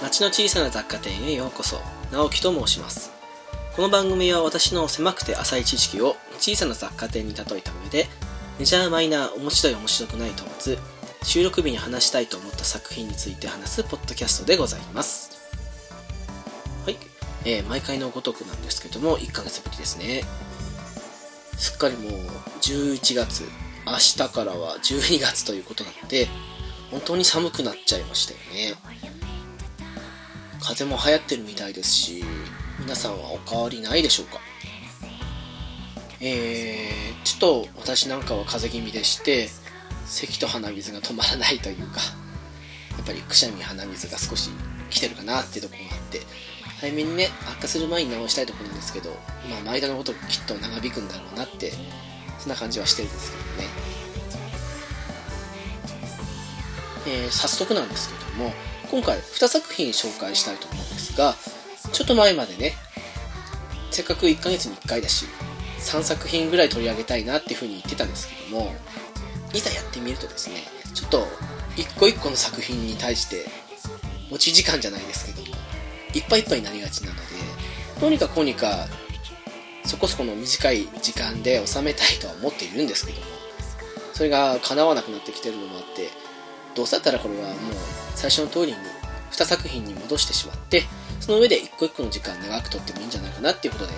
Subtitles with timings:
[0.00, 1.80] 町の小さな雑貨店へようこそ。
[2.12, 3.10] 直樹と申します。
[3.74, 8.06] この番組は私の狭くて浅い知識を小さな雑貨店に例えた上で
[8.60, 10.78] メジャーマイナー面白い面白くない問わず
[11.24, 15.33] 収録日に話したいと思った作品について話すポッドキャストでございます、
[17.44, 20.24] えー毎回のごとくなんですけども1ヶ月ぶりですね。
[21.56, 22.12] すっかりもう
[22.60, 23.44] 11月。
[23.86, 26.26] 明日からは12月ということなので
[26.90, 28.74] 本当に寒くなっちゃいましたよね。
[30.62, 32.24] 風も流行ってるみたいですし
[32.80, 34.40] 皆さんはお変わりないでしょうか？
[36.20, 39.50] えー、ちょっと私なんかは風邪気味でして
[40.06, 42.00] 咳と鼻水が止まらないというか
[42.96, 44.48] やっぱりくしゃみ鼻水が少し
[44.88, 46.20] 来てるかなっていうところがあって
[46.80, 49.10] 早めにね悪化する前に治したいところなんですけど
[49.50, 51.72] まあ毎度のこときっと長引くんだろうなって
[52.38, 53.68] そんな感じはしてるんですけどね。
[57.06, 58.52] えー早速なんですけども
[58.90, 61.34] 今回2作品紹介したいと思うんですが
[61.92, 62.72] ちょっと前までね
[63.90, 65.26] せっかく1ヶ月に1回だし
[65.80, 68.74] 3作品ぐらい取り上げたいなっていうふうに言ってたんですけども
[69.52, 70.56] いざやってみるとですね
[70.94, 71.26] ちょっと
[71.76, 73.46] 一個一個の作品に対して
[74.30, 75.43] 持ち時間じゃないですけど
[76.14, 77.22] いっぱいいっぱいになりがちなので
[78.00, 78.86] どうにかこうにか
[79.84, 83.26] そこそこの短い時間で収めたいとは思っているんですけども
[84.12, 86.08] それが叶わなくなってきてるのもあって
[86.74, 87.56] どうせだったらこれはもう
[88.14, 88.78] 最初の通りに
[89.32, 90.82] 2作品に戻してしまって
[91.20, 93.92] その上で一個一個の時間長くとってもいいんじゃないかなっていうことで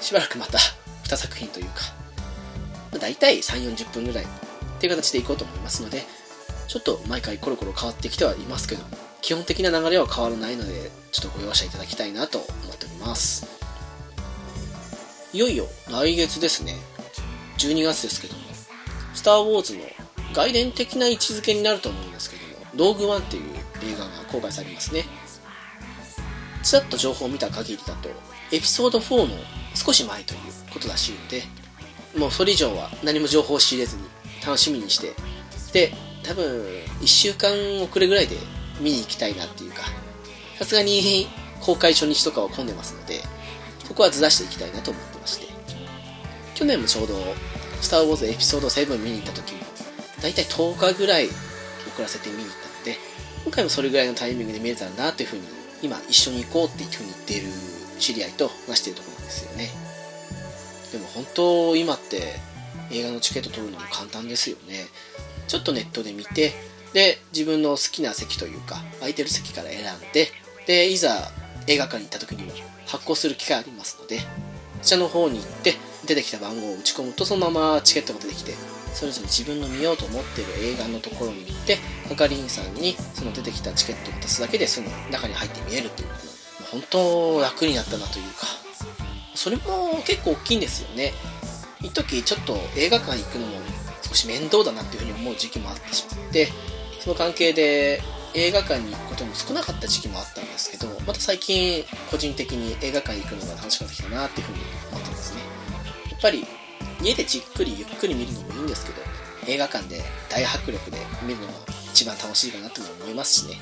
[0.00, 0.58] しばらくまた
[1.04, 1.72] 2作品というか、
[2.90, 4.28] まあ、大体3 4 0分ぐらいっ
[4.80, 6.02] ていう形でいこうと思いますので
[6.68, 13.46] ちょっと毎回コロコロ変わってきてはいますけども基本的な流れは変わらないのでちょっとご容赦いただきたいなと思っております。
[15.32, 16.76] いよいよ来月ですね。
[17.58, 18.40] 12月ですけども
[19.14, 19.80] 「スター・ウォーズ」の
[20.32, 23.42] 外伝的な位置づけになると思うんですけども「ローグ・ワン」っていう
[23.82, 25.04] 映画が公開されますね。
[26.62, 28.10] ちらっと情報を見た限りだと
[28.52, 29.36] エピソード4の
[29.74, 30.40] 少し前という
[30.72, 31.42] ことらしいので
[32.16, 34.02] もうそれ以上は何も情報を仕入れずに
[34.44, 35.14] 楽しみにして
[35.72, 36.44] で多分
[37.00, 38.36] 1週間遅れぐらいで
[38.80, 39.82] 見に行きたいなっていうか
[40.58, 41.28] さすがに
[41.60, 43.20] 公開初日とかは混んでますので
[43.86, 45.50] そこはずらしていきたいなと思ってまして。
[46.60, 47.14] 去年もちょうど
[47.80, 49.60] 「スター・ウォーズ」エピソード7見に行った時も
[50.20, 52.98] 大体10日ぐらい遅らせて見に行ったので
[53.44, 55.42] 今回もそれぐらいのタイミングで見れたらなというふうに
[55.80, 57.48] 今一緒に行こうっていうふうに言っている
[57.98, 59.70] 知り合いと話しているところなんですよね。
[60.92, 62.38] でも本当今って
[62.90, 64.86] 映画のチケット取るのも簡単ですよね。
[65.48, 66.52] ちょっとネットで見て
[66.92, 70.28] で自分の好きな席というか空いてる席から選んで
[70.66, 71.30] でいざ
[71.66, 72.52] 映画館に行った時にも
[72.86, 74.18] 発行する機会ありますので
[74.82, 75.74] そちらの方に行って
[76.06, 78.54] 出てきた番号を打ち込むとそのままチケットが出てきて
[78.94, 86.16] それぞれ自分の見ようと思っている映画のところに行って係員さんにその出てきたチケットを渡すだけでその中に入って見えるというもう
[86.72, 88.46] 本当楽になったなというか
[89.34, 91.12] それも結構大きいんですよね。
[91.80, 93.52] 一時ちょっと映画館行くのも
[94.02, 96.48] 少し面倒だなっていうふうに思う時期もあってしまって
[97.00, 98.02] その関係で
[98.34, 104.58] 映画館に行くことも少なかった時期もあったんですけどまた最近個人的に映画館に行くのが楽しくなってきたなっていうふうに
[104.92, 105.40] 思ってますね。
[106.10, 106.46] やっぱり
[107.02, 109.02] 家でじっくりゆっくり見るのもいいんですけど
[109.46, 111.52] 映画館で大迫力で見るのが
[111.90, 113.56] 一番楽しいかなとも思いますしね。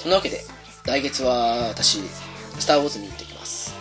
[0.00, 0.44] そんなわけで
[0.84, 2.00] 来月は私
[2.58, 3.74] 「スター・ウォーズ」に行ってきます。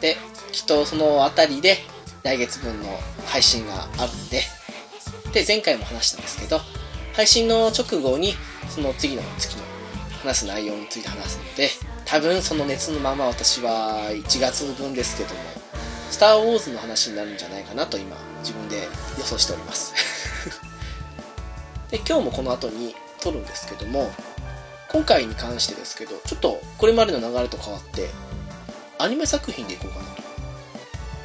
[0.00, 0.16] で
[0.52, 1.78] きっとその辺りで
[2.22, 4.42] 来月分の配信があるんで
[5.32, 6.60] で前回も話したんですけど
[7.16, 8.34] 配信の直後に
[8.68, 9.62] その次の月の
[10.22, 11.70] 話す内容について話すので
[12.04, 15.40] 多分その熱のまま私は1月分ですけども
[16.12, 18.86] 「スター・ウォーズ」の話になるんじゃないかなと今自分で
[19.18, 19.94] 予想しております。
[21.88, 24.12] で今日もこの後に撮るんですけども
[24.88, 28.10] 今回に関してですけどちょっとこれまでの流れと変わって
[28.98, 30.22] アニメ作品でいこうかなと。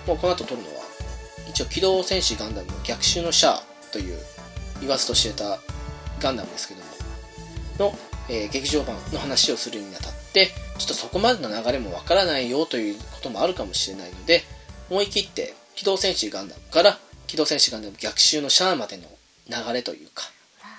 [0.08, 0.86] もうこの後撮るのは
[1.50, 4.18] 一応機動戦士ガンダムの逆襲のシャアという
[4.80, 5.60] 言わずと知れた
[6.22, 7.98] ガンダムですけどもの、
[8.30, 10.48] えー劇場版の話をするにあたって
[10.78, 14.44] ちょっとそこまでの流れもわからないよということもあるかもしれないので
[14.90, 16.98] 思い切って機動戦士ガンダムから
[17.28, 19.04] 機動戦士ガンダム逆襲のシャアまでの
[19.50, 20.24] 流れというか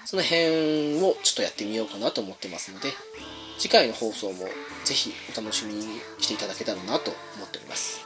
[0.05, 2.91] その辺をちょっとやってみようかなと思ってますので
[3.59, 4.47] 次回の放送も
[4.85, 5.83] ぜひお楽しみに
[6.19, 8.01] していただけたらなと思っております。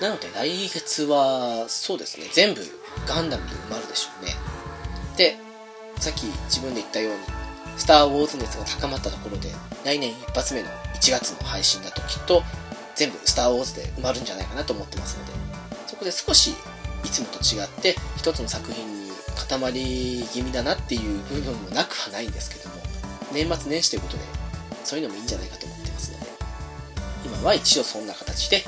[0.00, 2.62] なので来月はそうですね全部
[3.06, 4.32] ガンダムに埋まるでしょうね。
[6.00, 7.18] さっき自分で言ったように
[7.76, 9.50] スター・ウォーズ熱が高まったところで、
[9.84, 12.42] 来年一発目の1月の配信だときっと、
[12.94, 15.32] 全部スター・ウォーズで埋まるんじゃないかなと思ってますので、
[15.86, 16.54] そこで少し
[17.04, 22.76] いつもと違って一つの作品に固まり気味だなっていう部分もなくはないんですけども
[23.32, 24.22] 年末年始ということで
[24.84, 26.26] そういうのもいいんじゃないかと思ってますので
[27.24, 28.62] 今は一応そんな形で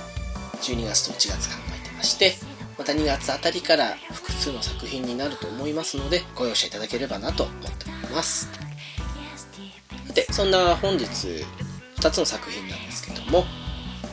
[0.62, 2.34] 12月と1月考えてまして
[2.82, 7.69] また2月あたりから複数の作品になると思いますのでご容赦いただければなと思って
[8.05, 8.50] おります。
[10.08, 13.44] さてそんな本日2つの作品なんですけども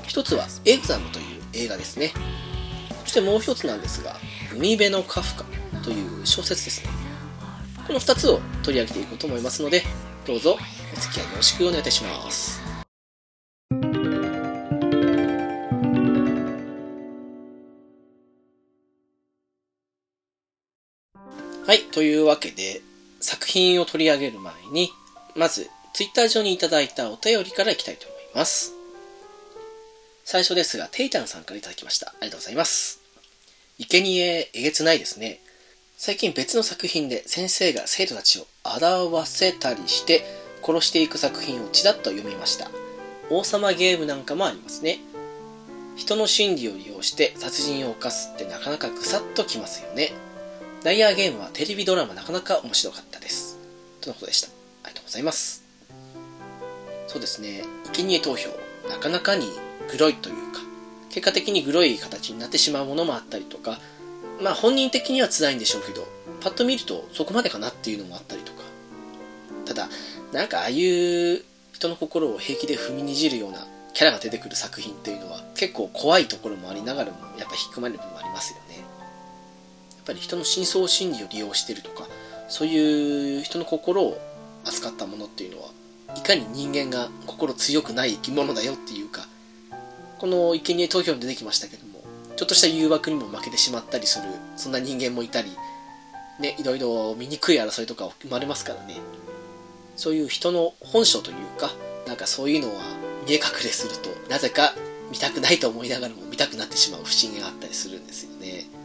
[0.04, 2.13] 1つは「エグザム」という映画ですね。
[3.06, 4.19] そしてもう一つなんですが
[4.54, 5.45] 「海辺のカフカ」
[5.81, 6.92] という小説ですね。
[7.88, 9.83] この2つを取り上げていこうと思いますので
[10.27, 10.60] どうぞ
[10.95, 12.69] お付き合いよろしくお願いいたします。
[21.69, 22.81] はいというわけで
[23.19, 24.89] 作品を取り上げる前に
[25.36, 28.74] まず Twitter 上にいただいたお便りからいきたいと思います
[30.24, 32.07] 最初ですが、ていちゃんさんからいただきました。
[32.07, 33.01] ありがとうございます。
[33.80, 35.42] 生贄えげつないですね。
[35.98, 40.24] 最近別の作品で先生が生徒たちを表せたりして
[40.63, 42.69] 殺していく作品をちらっと読みました。
[43.30, 45.00] 王様ゲームなんかもありますね。
[45.95, 50.13] 人の心理を利用して殺人を犯すってなかなかぐさっときますよね。
[50.84, 53.58] ダイヤーゲームはテレビドラマなかなか面白かったです。
[54.00, 54.48] とのことでした。
[54.48, 55.62] ありがとうございます。
[57.08, 57.64] そうですね。
[57.92, 58.50] 生贄投票、
[58.88, 59.50] なかなかに
[59.92, 60.62] グロいというか、
[61.10, 63.78] 結果的にグロい形になってしまうものもあったりとか、
[64.42, 66.08] まあ本人的には辛いんでしょうけど、
[66.40, 68.60] パッと見るとそこまでかなっていうのもあったりとか。
[69.66, 69.90] ただ、
[70.31, 71.44] なんかああいう
[71.74, 78.58] 人の心を平気で踏みにじるようなキャラが出てくる作品っていうのは結構怖いところもありながらもやっぱ引っ込まれる部分もありますよ。
[80.09, 82.07] ぱり人の深層心理を利用してるとか、
[82.47, 84.19] そういう人の心を
[84.65, 85.69] 扱ったものっていうのは、
[86.17, 89.27] いかに人間が心強くない生き物だよっていうか、
[90.17, 92.01] この生贄投票に出てきましたけども、
[92.35, 94.25] ちょっとした誘惑にも負けてしまったりする、
[94.57, 95.51] そんな人間もいたり、
[96.39, 98.97] ね、いろいろ醜い争いとか生まれますからね。
[99.95, 101.71] そういう人の本性というか、
[102.07, 102.81] なんかそういうのは
[103.27, 104.73] 見え隠れすると、なぜか
[105.11, 108.79] 見たくないと思いながらも見たくなってしまう不思議があったりするんですよね。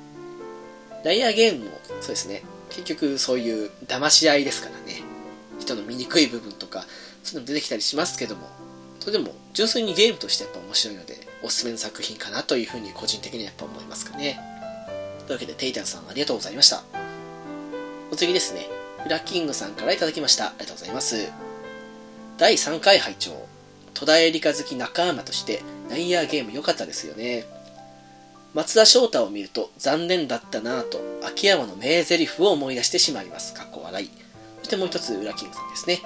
[1.05, 1.71] ダイヤゲームも
[2.01, 2.43] そうですね。
[2.71, 5.03] 結局そういう騙し合いですからね。
[5.61, 6.87] 人の醜い部分とか、
[7.23, 8.49] そういうのも出てきたりしますけども、
[9.01, 14.41] それでも純粋にゲームとしてやっぱ面白いので、おすすめの作品かなというふうに個人的にはやっぱ思いますかね。
[15.27, 16.83] というわけで、テイタンさんありがとうございました。
[18.11, 18.67] お次ですね、
[19.03, 20.47] フラッキングさんからいただきました。
[20.47, 21.29] ありがとうございます。
[22.39, 23.47] 第3回拝聴
[23.93, 27.45] 戸田恵梨香好き仲間としてナイヤーゲーム良かったですよね。
[28.55, 33.53] 松田翔太を見ると残念だったなぁと秋山の名台詞を思い出してしまいます。
[33.53, 34.11] かっこ笑い。
[34.61, 36.01] そしてもう一つ、ウラキングさんですね。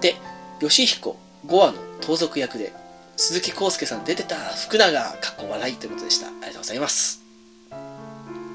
[0.00, 0.14] で、
[0.60, 1.16] 吉彦
[1.46, 2.72] 5話の盗賊役で
[3.16, 7.22] 鈴木康介さん出てた福永かっこ笑いということでしたありがとうございます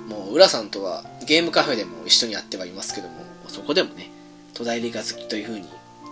[0.07, 3.15] もう浦さんとはゲームカフェでも一緒にやってはいますけども
[3.47, 4.09] そこでもね
[4.53, 5.67] 戸田恵梨香好きというふうに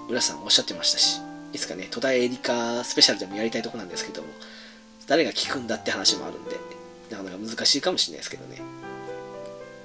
[0.10, 1.20] 浦さんおっしゃってましたし
[1.54, 4.28] いつかね戸田恵梨香スペシャルでもやりたいとこなんですけども
[5.08, 6.52] 誰が聞くんだって話もあるんで
[7.10, 8.62] なかなか難しいかもしれないですけどね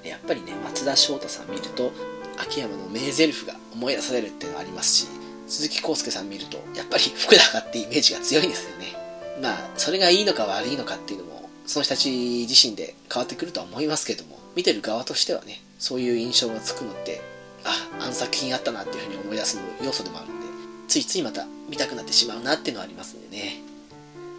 [0.04, 1.92] やっぱりね松田翔太さん見ると
[2.38, 5.22] 秋山の名台詞が思い出されるっていうのはありますし
[5.52, 8.96] 鈴木康介さん見ると、やっぱり 福永ってイメージが強いんですよね。
[9.40, 12.10] まあ、それがいいのか悪いのかっていうのも、その人たち
[12.48, 17.20] 自身で変わってくるとは思いますけども、見てる側としてはね、そういう印象がつくのって、
[17.64, 20.46] あ、あの作品あったなっていうふうに思い出す要素でもあるんで、
[20.88, 23.62] ついついまた見たくなってしまうなっていうのはありますんでね。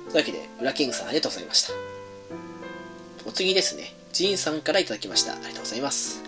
[0.10, 1.93] というわけで、ウラキングさんありがとうございました。
[3.26, 5.34] お次ですね、ジンさんから頂きました。
[5.34, 6.22] ありがとうございます。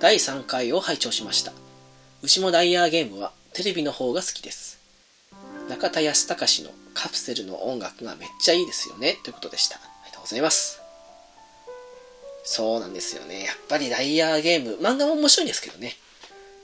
[0.00, 1.52] 第3回を拝聴しました。
[2.22, 4.78] 牛もダイヤーゲームはテレビの方が好きです。
[5.68, 9.18] 中田康隆のカプセルの音楽がめっちゃいいですよね。
[9.22, 9.76] ということでした。
[9.76, 10.80] ありがとうございます。
[12.44, 13.44] そうなんですよね。
[13.44, 15.94] やっぱりダイヤーゲーム、漫画も面白いんですけどね。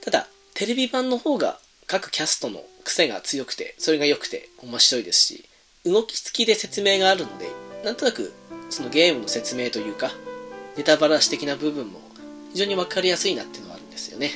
[0.01, 5.45] ただ、テレビ版の方が各キャストの癖が強くて、それが良くて面白いですし、
[5.85, 7.51] 動き付きで説明があるので、
[7.85, 8.33] なんとなく
[8.71, 10.13] そのゲームの説明というか、
[10.77, 12.01] ネタバラシ的な部分も
[12.53, 14.31] 非常にわかりやすいなっていうのはあるんですよね。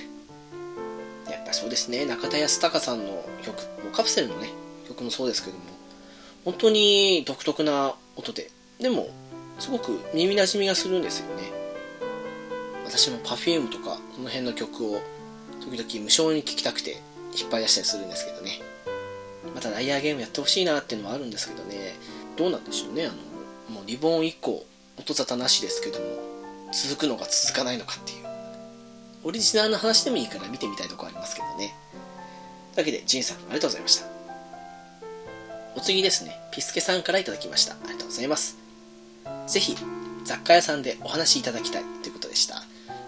[1.30, 4.48] やっぱそうですね、中田康隆さんの曲、もカプセルのね、
[4.88, 5.64] 曲もそうですけども、
[6.44, 9.08] 本当に独特な音で、でも、
[9.58, 11.44] すごく耳なじみがするんですよね。
[12.84, 15.00] 私も Perfume とか、この辺の曲を、
[15.60, 17.00] 時々無償に聴きたくて、
[17.36, 18.60] 引っ張り出したりするんですけどね。
[19.54, 21.94] またライアーゲームやってほしいなっていうのはあるんですけどね、
[22.36, 23.14] どうなんでしょうね、あの、
[23.68, 24.64] もうリボン以降、
[24.98, 26.06] 音沙汰なしですけども、
[26.72, 28.26] 続くのか続かないのかっていう。
[29.24, 31.74] オリジナルの話でもいいから見てみたいとこありますけどね
[32.74, 32.84] という。
[32.84, 34.06] わけで、ジンさん、ありがとうございました。
[35.76, 37.74] お次ですね、ピスケさんからいただきました。
[37.74, 38.56] ありがとうございます。
[39.46, 39.76] ぜひ、
[40.24, 42.62] 雑貨屋さんでお話しいただきたいということでした。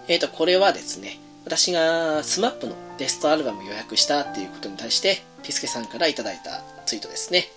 [0.07, 7.49] えーと、これはですね、私が SMAP のベストアルバム予約したっていうことに対して、ピスケさんからいただいたツイートですね。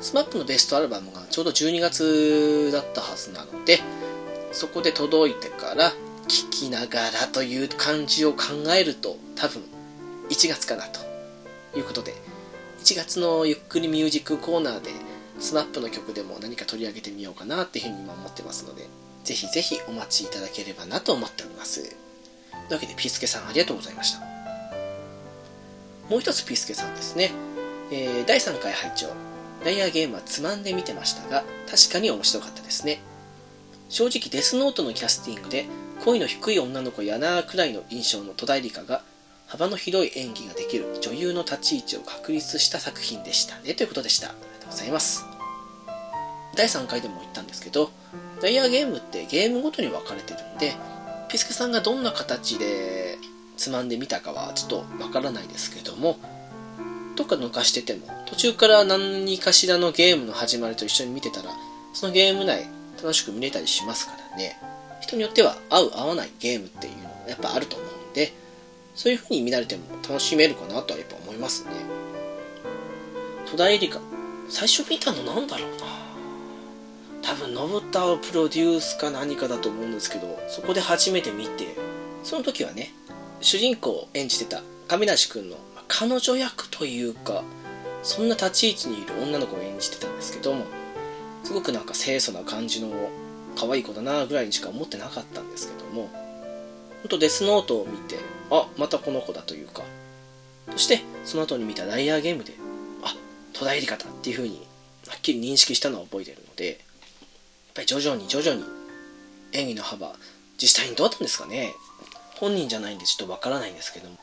[0.00, 3.80] SMAP のベストアルバムがちょうど12月だったはずなので、
[4.52, 5.90] そこで届いてから
[6.28, 8.44] 聴きながらという感じを考
[8.78, 9.62] えると多分
[10.30, 11.00] 1月かなと
[11.76, 12.14] いうことで
[12.80, 14.90] 1月のゆっくりミュージックコーナーで
[15.38, 18.86] SMAP の曲でも何か取り上げてみようかなっていうふうに今思ってますので
[19.24, 21.82] ぜひぜひお待ちいただければなと思っております。
[21.82, 21.90] とい
[22.70, 24.20] うわけでピースケさんありがとうございました。
[26.08, 27.32] もう一つピースケさんですね、
[27.90, 29.33] えー第3回拝聴。
[29.64, 33.00] ダイヤーゲームはつまんで見てましたが確かに面白かったですね。
[33.88, 35.66] 正直デスノートのキャスティングで
[36.04, 39.02] 恋の低い女の子やなくらいの印象の戸田恵梨香が
[39.46, 43.74] 幅の広い演技ができる女優の立ち位置を確立した作品でしたね。
[43.74, 44.28] ということでした。
[44.28, 45.24] ありがとうございます。
[46.56, 47.90] 第3回でも言ったんですけど
[48.40, 50.72] ダイヤーゲームってゲームごとに分かれてるんで
[51.28, 53.18] ピスケさんがどんな形で
[53.56, 56.18] つまんでみたかはちょっとわからないですけども
[57.16, 61.50] どっか抜かしてても途中から何かしらのゲームの始まりと一緒に見てたら
[61.92, 64.58] そのゲーム内楽しく見れたりしますからね。
[65.00, 68.32] 人によっては合う合わないゲームっていうのもやっぱあると思うんで
[68.96, 71.70] そういう風に見られても楽しめるかなとはやっぱ思いますね。
[73.48, 74.00] 戸田恵梨香
[74.48, 75.86] 最初見たのなんだろうな。
[77.22, 81.76] 多分信太をプロデュースか何かだと思うんですけどそこで初めて見て
[82.24, 82.92] その時はね
[83.40, 87.44] 主人公を演じてた亀梨君の彼女役というか
[88.04, 90.66] そんな立ち位置にいる女の子を演じてたんですけども
[91.42, 92.90] すごくなんか清楚な感じの
[93.56, 96.08] 可愛い子だなぐらいにしか思ってなかったんですけども
[97.02, 98.16] ほんとデスノートを見て
[98.50, 99.82] あまたこの子だというか
[100.72, 102.54] そしてその後に見たダイヤーゲームで
[103.02, 103.14] あ
[103.52, 104.66] 戸田恵梨香だっていう風に
[105.08, 106.76] はっきり認識したのは覚えてるのでやっ
[107.74, 108.64] ぱり徐々に徐々に
[109.52, 110.12] 演技の幅
[110.58, 111.74] 実際にどうだったんですかね。
[112.36, 114.16] 本人じゃないんでちょっとわからないんですけども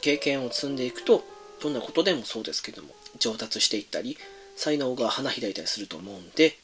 [0.00, 1.24] 経験を積んでいくと
[1.60, 2.88] どんなことでもそうですけども
[3.22, 4.18] 上達していったり
[4.56, 6.56] 才能が花開いたりすると思うんで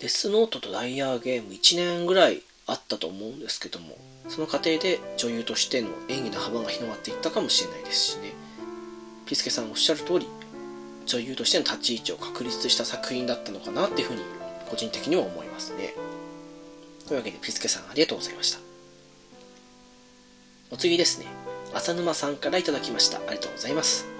[0.00, 8.32] デスノートとダイヤーゲーム1年ぐらいあったと思うんですけどもその過程で女優としての演技の幅が広がっていったかもしれないですしね。
[9.26, 10.26] ピスケさんおっしゃる通り
[11.06, 14.22] 女優としての立ち位置を確立した作品だったのかなっていうふうに
[14.68, 15.94] 個人的には思いますね。
[17.06, 18.58] というわけでピスケさんありがとうございました。
[20.70, 21.26] お次ですね。
[21.74, 23.18] 浅沼さんからいただきました。
[23.18, 24.19] ありがとうございます。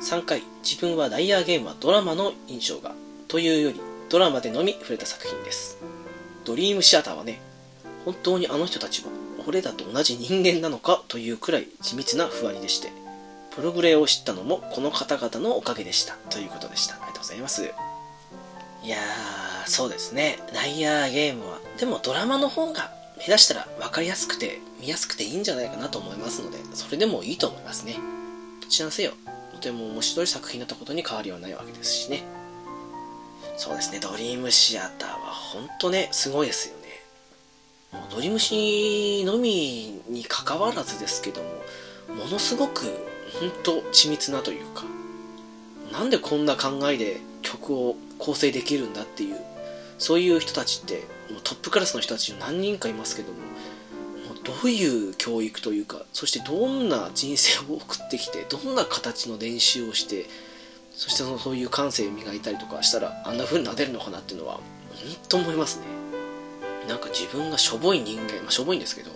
[0.00, 2.94] 3回自分はダイヤーゲームはドラマの印象が
[3.28, 5.78] というよりドラマでのみ触れた作品です。
[6.44, 7.40] ドリームシアターはね
[8.04, 9.10] 本当にあの人たちは
[9.46, 12.90] 俺らと同じ人間なのかというくらい緻密な不安にでして
[13.54, 16.14] プログレを知ったのもこの方々のおかげでした。
[16.30, 16.94] ということでした。
[16.94, 17.64] ありがとうございます。
[18.82, 20.38] いやーそうですね。
[20.54, 27.96] ダイヤーゲームはでもドラマの方が下手したら分かりやすくて見やすくていいんじゃないかなと思いますのでそれでもいいと思いますね。
[28.62, 29.12] どちらにせよ
[29.60, 32.24] とても面白い作品だったことに変わりはないわけですしね。
[33.58, 34.00] そうですね。
[34.00, 36.88] ドリームシアターは本当ねすごいですよね。
[37.92, 42.86] もうドリームシのみに関わらずですけどもものすごく
[43.38, 44.84] 本当緻密なというか
[45.92, 49.36] なんでこんな考えで曲を構成できるんだっていう
[49.98, 53.38] そういう人たちってもうトップクラスの人たち何人かいますけども
[54.44, 60.26] どういう教育というかそしてどんな人生を送ってきてどんな形の練習をして
[60.92, 64.62] そしてそのそういう感性を磨いたりとかしたらあんな風になれるのかなっていうのは本
[65.28, 65.86] 当思いますね。
[66.88, 69.10] なんか自分がしょぼい人間、まあ、しょぼいんですけど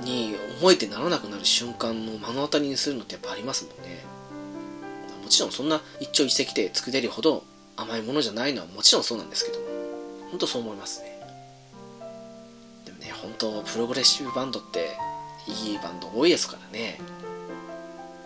[0.00, 4.02] に思えてならなくなる瞬間の目の当たりにするのってやっぱありますもんね。
[5.22, 7.44] もちろんそんな一朝一夕で作れるほど
[7.76, 9.58] 甘いものじゃないのはもちろんそうなんですけど
[10.30, 11.09] 本当そう思いますね。
[13.10, 14.96] でもね本当プログレッシブバンドって
[15.48, 16.98] いいバンド多いですからね。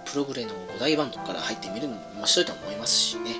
[0.04, 3.36] プログレの5大バンドから入ってみるのも面白いと思いますしね。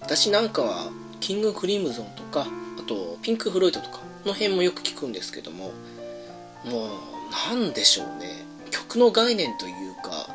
[0.00, 2.46] 私なんかはキングクリムゾンとか
[2.78, 5.72] あとピンク・フロイトとかの辺もよく聞くんですけども
[6.64, 6.90] もう
[7.52, 8.44] なんでしょうね。
[8.70, 10.28] 曲の概念というか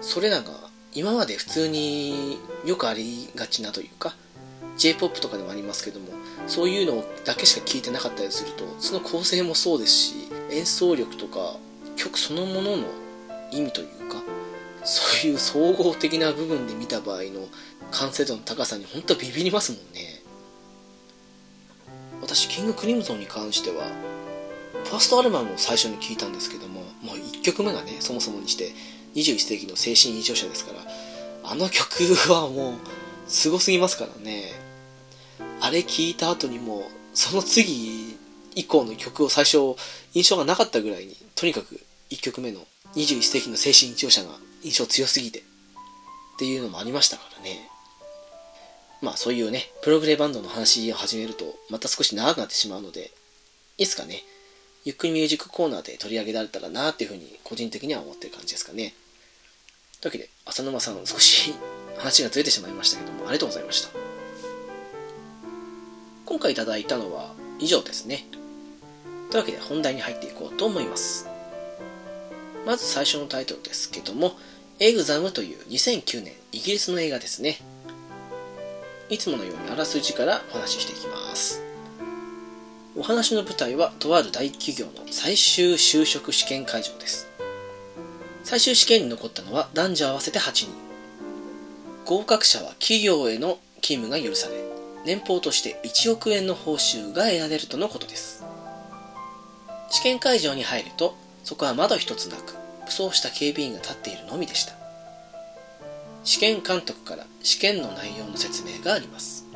[0.00, 0.52] それらが
[0.94, 4.14] 今まで普通によくありがちなというか
[4.76, 6.08] J-POP とかでもありますけども
[6.46, 10.14] そういうのだけしか聞いてなかったりするとその構成もそうですし
[10.50, 11.56] 演奏力とか
[11.96, 12.84] 曲そのものの
[13.52, 14.22] 意味というか
[14.84, 17.48] そういう総合的な部分で見た場合の
[17.90, 20.22] 完成度の高さに本当ビビりますもんね。
[22.20, 23.86] 私キングクリムゾンに関しては
[24.84, 28.72] ファーストアルバムを最初に聞いたんですけどももう1曲目がねそもそもにして
[29.14, 30.80] 21世紀の精神異常者ですから
[31.44, 32.02] あの曲
[32.32, 32.74] はもう
[33.28, 34.65] すごすぎますからね。
[35.60, 36.82] あれ聞いた後にもう
[37.14, 38.16] その次
[38.54, 39.76] 以降の曲を最初
[40.14, 42.60] 印象がなかったぐらいにとにかく1曲目の
[42.94, 44.30] 21世紀の精神異常者が
[44.62, 45.42] 印象強すぎてっ
[46.38, 47.70] ていうのもありましたからね。
[49.02, 53.10] まあそういうねプログレバンドの話を始めるとまた少し長くなってしまうので
[53.76, 54.22] いつかね
[54.84, 58.94] ゆっくりミュージックコーナーで取り上げられたらなっていうふうに個人的には思ってる感じですかね。
[60.00, 61.54] というわけで浅沼さん少し
[61.98, 64.05] 話がずれてしまいましたけどもありがとうございました。
[66.26, 68.26] 今回いただいたのは以上ですね。
[69.30, 71.28] というわけで本題に入っていこうと思います。
[72.66, 74.32] まず最初のタイトルですけども
[74.80, 77.58] エグザムという2009年イギリスの映画ですね。
[79.08, 81.62] いつものようにあらすじからお話ししていきます。
[82.96, 87.28] お話の舞台はとある大企業の最終就職試験会場です。
[88.42, 90.70] 最終試験に残ったのは男女合わせて8人。
[92.04, 94.65] 合格者は企業への勤務が許され
[95.06, 98.44] 年俸として1億円の報酬が得られるとのことです。
[99.88, 104.74] 試験会場に入るとそこは窓一つなく武装した警備員が立っているのみでした。
[106.24, 109.46] 試験監督から試験の内容の説明があります。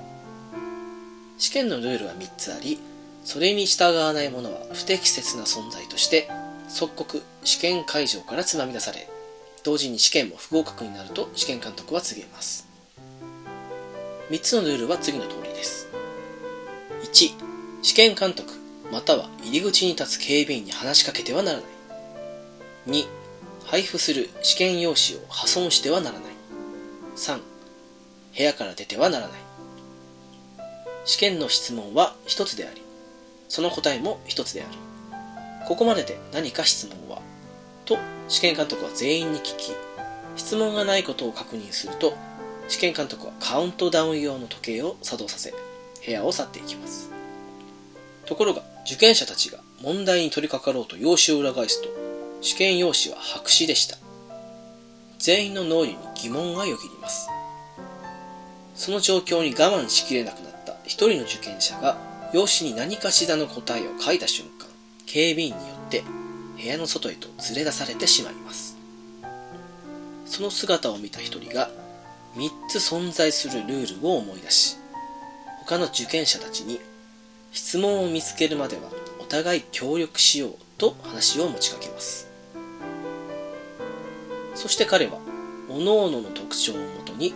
[1.37, 2.79] 試験のルールは3つあり
[3.25, 6.29] それに従わない者は不適切な存在として
[6.69, 9.09] 即刻試験会場からつまみ出され
[9.65, 12.70] 同時に試験も不合格になると試験監督は告げます。
[14.31, 15.89] 3つのルールは次の通りです。
[17.03, 17.35] 1
[17.83, 18.53] 試験監督
[18.93, 21.67] または入り口に立つ警備員に話しかけてはならない。
[22.87, 23.07] 2
[23.67, 26.33] 配布する試験用紙を破損してはならない。
[27.17, 27.41] 3
[28.37, 29.41] 部屋から出てはならない。
[31.07, 32.83] 試験の質問は1つであり
[33.49, 34.71] その答えも1つである。
[35.67, 37.21] ここまでで何か質問は
[37.85, 39.73] と試験監督は全員に聞き
[40.37, 42.15] 質問がないことを確認すると
[42.71, 45.53] 試験監督はカウントダウン用の時計を作動させ
[46.07, 47.11] 部屋を去っていきます。
[48.27, 51.89] ところが受験者たちが問題に取り掛かろうと用紙を裏返すと
[52.41, 53.99] 試験用紙は白紙でした。
[55.19, 57.29] 全員の脳裏に疑問がよぎります。
[58.77, 61.99] その状況に我慢しきれなくなった一人の受験者が
[62.33, 64.69] 用紙に何かしらの答えを書いた瞬間
[65.07, 66.05] 警備員によって
[66.57, 68.77] 部屋の外へと連れ出されてしまいます。
[70.25, 71.69] その姿を見た一人が
[72.37, 74.77] 3つ存在するルールを思い出し
[75.67, 76.81] 他の受験者たちに
[77.53, 78.83] 質問を見つけるまでは
[79.21, 82.29] お互い協力しようと話を持ちかけます。
[84.55, 85.19] そして彼は
[85.69, 87.33] 各々の特徴をもとに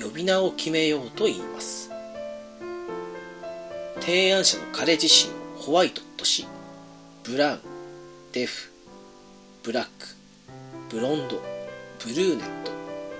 [0.00, 1.90] 呼び名を決めようと言います。
[4.00, 6.46] 提案者の彼自身をホワイトとし
[7.24, 7.60] ブラウン
[8.32, 8.70] デフ
[9.62, 9.90] ブラック
[10.88, 11.42] ブロンド
[12.02, 12.72] ブルーネット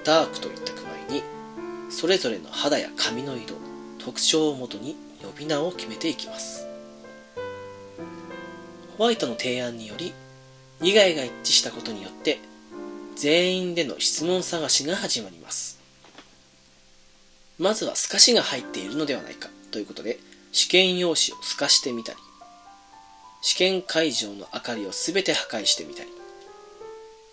[0.05, 1.23] ダークといったくらいに
[1.91, 3.57] それぞれの肌や髪の色
[3.99, 6.67] 特徴をもとに呼び名を決めていきます。
[8.97, 10.13] ホワイトの提案により
[10.81, 12.39] 利害が一致したことによって
[13.17, 15.79] 全員での質問探しが始まります。
[17.59, 20.19] まずは透かしが入っているのではないかということで
[20.53, 22.19] 試験用紙を透かしてみたり
[23.43, 26.11] 試験会場の明かりを全て破壊してみたり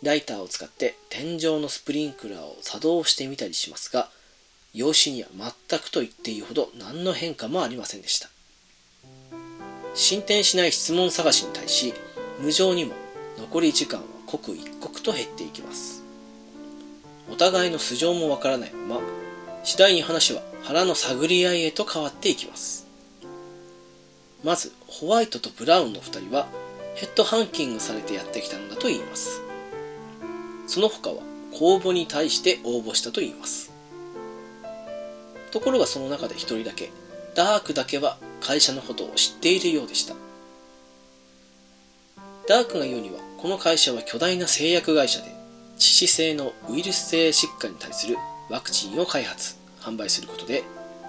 [0.05, 4.09] ライターを使って天井のスプリンクラーを作動してみたりしますが
[4.73, 5.29] 用紙には
[5.69, 8.29] 全くと言っていいほど何の変化もありませんでした。
[9.95, 11.93] 進展しない質問探しに対し
[12.41, 12.93] 無情にも
[13.37, 16.03] 残り時間は刻一刻と減っていきます。
[17.31, 19.01] お互いの素性もわからないまま
[19.63, 22.85] 次第に話は腹の探り合いへと変わっていきます。
[24.43, 26.47] まずホワイトとブラウンの2人は
[26.95, 29.44] ヘッドハンキングされてやってきたのだと言います。
[30.67, 31.21] その他は
[31.57, 33.71] 公募に対して応募したと言います。
[35.51, 36.91] ところがその中で1人だけ
[37.33, 40.15] ダークだけは会社のことを知っているようでした。
[42.47, 45.27] ダークが言うにはこの会社は巨大な製薬会社で
[45.77, 48.17] 致死性のウイルス性疾患に対する
[48.49, 50.63] ワクチンを開発販売することで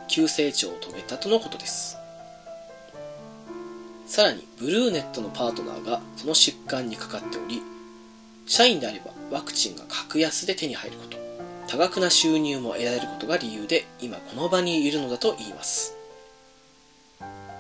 [0.08, 1.96] 急成長を遂げたとのことです。
[4.06, 7.60] さらにブルーネットのパートナーがその疾患にかかっており
[8.46, 11.16] 社員であればワクチンが格安で手に入ること。
[11.68, 15.96] 多額な収入も得られることが理由で今この場にいるのだと言います。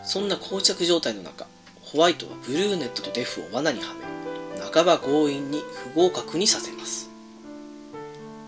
[0.04, 1.48] そんな膠着状態の中
[1.82, 5.60] ホワイトはブルーネットとデフを罠にはめ半ば強引に
[5.94, 7.10] 不合格にさせます。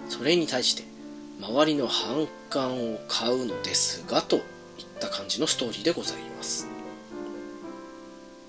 [0.08, 0.84] それに対して
[1.40, 4.42] 周りの反感を買うのですがといっ
[5.00, 6.68] た感じのストーリーでございます。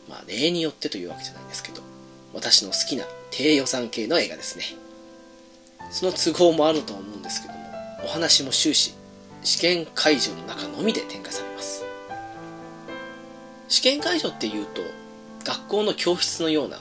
[0.08, 1.89] まあ例によってというわけじゃないんですけど。
[2.34, 4.64] 私の好きな低予算系の映画ですね。
[5.92, 7.60] その都合もあると思うんですけども
[8.04, 8.94] お話も終始
[9.44, 11.84] 試験会場の中のみで展開されます。
[13.68, 14.82] 試験会場っていうと
[15.44, 16.80] 学校の教室のような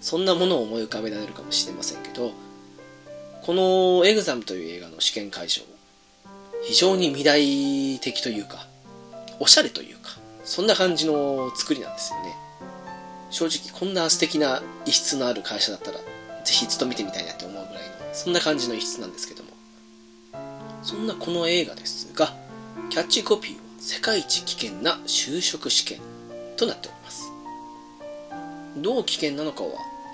[0.00, 2.32] そんなものを思い浮かべられるかもしれませんけど
[3.42, 5.62] この「エグザム」という映画の試験会場
[6.64, 8.66] 非常に未来的というか
[9.38, 12.34] おしゃれというかそんな感じの作りなんですよね。
[13.30, 16.04] 正直こんな素敵な一室のある会社だったらぜ
[16.44, 19.50] ひ勤めてみたいなって思うぐらいのそんな感じの一室なんですけども。
[20.82, 22.32] そんなこの映画ですが
[22.88, 26.00] キャッチコピーは世界一危険な就職試験
[26.56, 27.30] となっております。
[28.76, 29.70] どう危険なのかは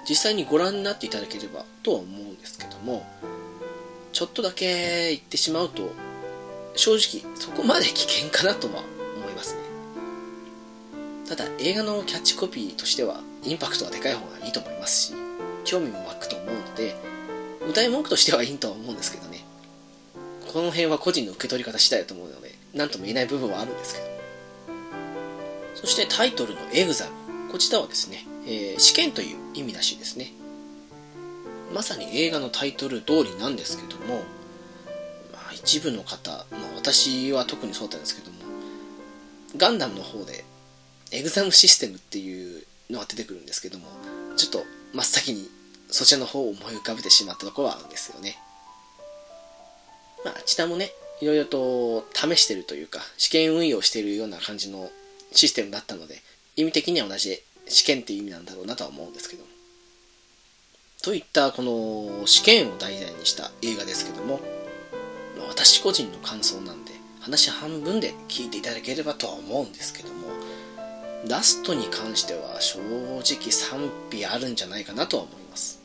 [0.08, 3.04] 実際にご覧になっていただければとは思うんですけども
[4.12, 5.90] ちょっとだけ言ってしまうと
[6.74, 8.82] 正直そこまで危険かなとは
[11.28, 15.14] ただ映画のキャッチコピーとしてはインパクトがでかい方がいいと思いますし
[15.64, 16.94] 興味も湧くと思うので
[17.68, 19.44] 歌い文句としてはいいとは思うんですけどね。
[20.52, 24.06] この辺は個人の受け取り方次第だと思うので何とも言えない部分はあるんですけど。
[25.74, 30.32] そしてタイトルのエグザムこちらはですね、えー、試験という意味らしいですね。
[31.74, 34.22] まさに映画のタイトル通りなんですけども、
[35.32, 38.38] まあ、一部の方、まあ、私は特にそうだったんですけども
[39.56, 40.44] ガンダムの方で
[41.12, 43.86] エグザムシステムっていうのが出てくるんですけども
[44.36, 45.48] ちょっと真っ先に
[45.88, 48.36] そちらの方を思い浮かべてしまったところはあるんですよね。
[50.24, 50.90] まああちらもね
[51.20, 54.90] いろいろと試してるというか試験運用してるような感じの
[55.32, 56.20] システムだったので
[56.56, 59.48] 意味的には同じ試験っていう意味なんだろうなとは思うんですけども。
[61.02, 64.40] といったこの試験を題材にした映画ですけども
[65.48, 70.25] 私個人の感想なんで話半分で聞いていただければとは思うんですけども。
[71.28, 75.80] ラストに関しては正直賛否あるんじゃないかなとは思います。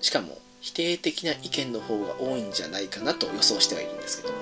[0.00, 4.34] しかも否定的な意見の方が多いんじゃないかなと予想してはいるんですけど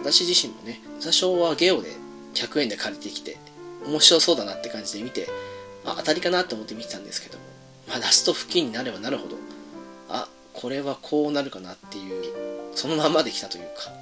[0.00, 1.90] 私自身もね多少はゲオで
[2.34, 3.36] 100円で借りてきて
[3.86, 5.28] 面白そうだなって感じで見て
[5.84, 7.44] あ当たりかなと思って見てたんですけども、
[7.88, 9.36] まあ、ラスト付近になればなるほど
[10.08, 12.24] あこれはこうなるかなっていう
[12.74, 13.92] そのままで来たというか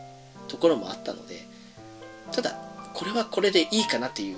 [0.49, 1.47] ところもあったので
[2.33, 2.59] ただ
[2.95, 4.37] これはこれでいいかなっていう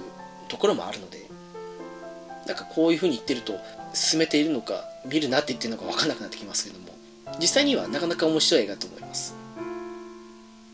[0.49, 1.29] ところもあるので
[2.47, 3.55] なんかこういう風に言ってると
[3.93, 6.87] 進めているのか見るなって言ってるのか分かんなくなってきますけども
[7.41, 9.35] 実際にはなかなか面白い映画だと思います。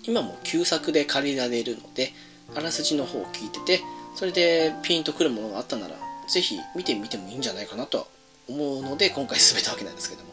[0.04, 2.12] 今も旧作で借りられるので
[2.56, 3.80] あらすじの方を聞いてて
[4.16, 5.94] それでピンとくるものがあったなら
[6.28, 8.04] ぜひ見てみてもいいんじゃないかなとは
[8.48, 10.32] 思うので今回進めたわけなんですけども。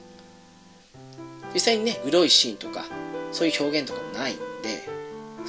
[1.54, 2.86] 実際にねグロいシーンとか
[3.32, 4.99] そういう表現とかもないんで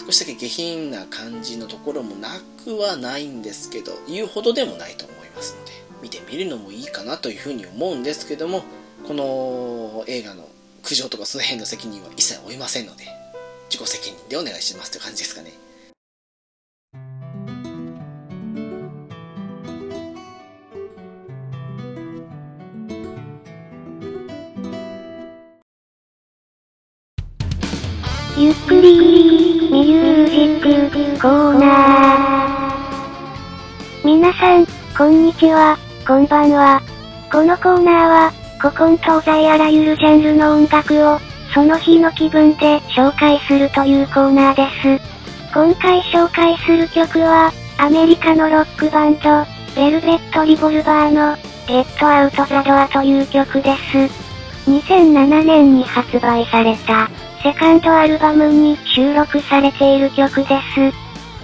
[0.06, 2.30] 少しだけ下品な感じのところもな
[2.64, 8.64] くはないんですけど言うほどでもないと思いますので見てみるのもいいかなというふうに思うんですけども
[9.06, 10.48] この映画の
[10.82, 13.04] 苦情とかその辺の責任は一切負いませんので
[13.68, 15.52] 自己責任でお願いしますという感じですかね。
[28.38, 29.39] ゆっくり
[29.80, 34.04] ミュージックコーナー。
[34.04, 36.82] 皆さん、こんにちは、こんばんは。
[37.32, 41.18] このコーナーは、古今東西あらゆるジャンルの音楽を、
[41.54, 45.02] その日の気分で紹介するというコーナーです。
[45.54, 51.34] 今回紹介する曲は、アメリカのロックバンド、ベルベットリボルバーの、
[51.66, 53.96] ゲットアウトザドアという曲です。
[54.70, 57.08] 2007年に発売された、
[57.42, 60.92] セカンドアルバムに収録されている曲です。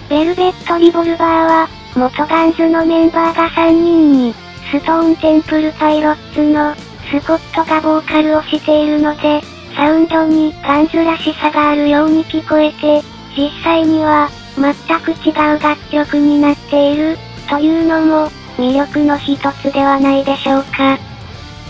[0.09, 4.33] ベルベットリボルバーは、元ガンズのメンバーが3人に、
[4.71, 6.75] ストーンテンプルパイロッツの、
[7.09, 9.41] スコットがボーカルをしているので、
[9.75, 13.01] サウンドにガンズらしさがあるように聞こえて、
[13.35, 17.17] 実際には、全く違う楽曲になっている、
[17.49, 20.97] というのも、魅力の一つではないでしょうか。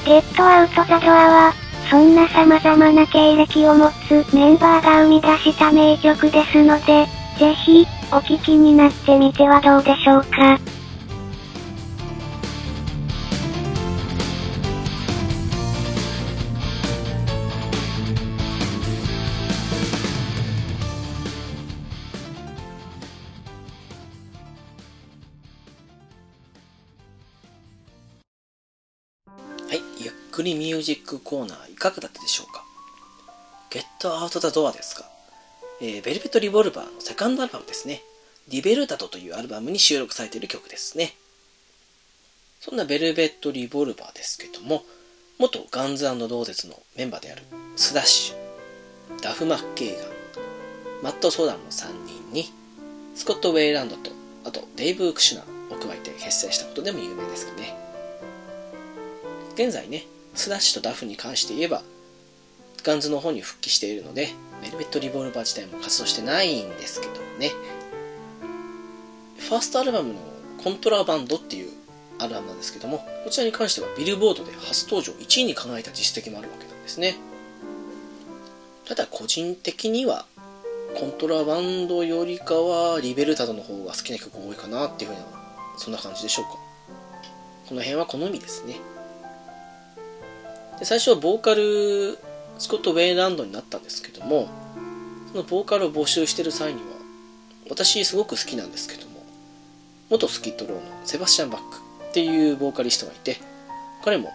[0.06, 7.08] ゲットアウトザドアは、そんな様々な経歴を持つメンバーが生み出した名曲ですので、
[7.40, 10.60] ぜひ、お聴きになってみてはどうでしょうか。
[30.48, 32.64] りミュージックコーナーいかがだったでしょうか？
[33.70, 35.06] ゲットアウトザドアですか？
[35.82, 38.02] えー、ベルベットリボルバーのセカンドアルバムですね。
[38.50, 41.14] リベルタトというアルバムに収録されている曲ですね。
[42.60, 44.84] そんなベルベットリボルバーですけども、
[45.38, 47.44] 元ガンズローゼズのメンバーである
[47.76, 50.06] スダッシュダフ・マッケイガン
[51.04, 52.52] マット・ソーダンの3人に
[53.14, 54.12] スコット・ウェイランドと
[54.46, 57.78] あとデイブ・クシュナーを加えて結成したことでも有名ですよね
[59.54, 60.06] 現在ね
[60.38, 61.82] スダッシュとダフに関して言えば
[62.84, 64.30] ガンズの方に復帰しているので
[64.62, 67.52] ベルベット・リボルバー自体も活動してないんですけどね
[69.38, 70.20] ファーストアルバムの
[70.64, 71.72] コントラバンドっていう
[72.20, 77.16] アルバムなんですけども、こちらに関してはビルボードで初登場1位に輝いた実績もあるわけなんですね。
[78.86, 80.26] ただ個人的には、
[80.96, 85.22] コントラバンドよりかはリベルタドの方が好きな曲多いかなっていうふうな、
[85.78, 86.52] そんな感じでしょうか。
[87.70, 88.78] この辺は好みですね。
[90.80, 92.18] で最初はボーカル、
[92.60, 94.48] スコット・ウェイランドになったんですけども、
[95.32, 96.98] そのボーカルを募集してる際には、
[97.70, 99.24] 私すごく好きなんですけども
[100.10, 101.78] 元スキットローのセバスチャン・バック
[102.10, 103.38] っていうボーカリストがいて
[104.04, 104.32] 彼も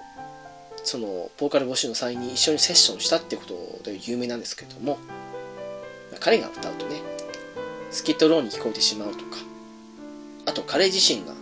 [0.85, 4.99] そのボーカル募集の際に一緒にセッションしたってことで有名なんですけども
[6.21, 6.97] 彼が歌うとね
[7.91, 9.25] スキットローに聞こえてしまうとか
[10.47, 11.33] あと彼自身が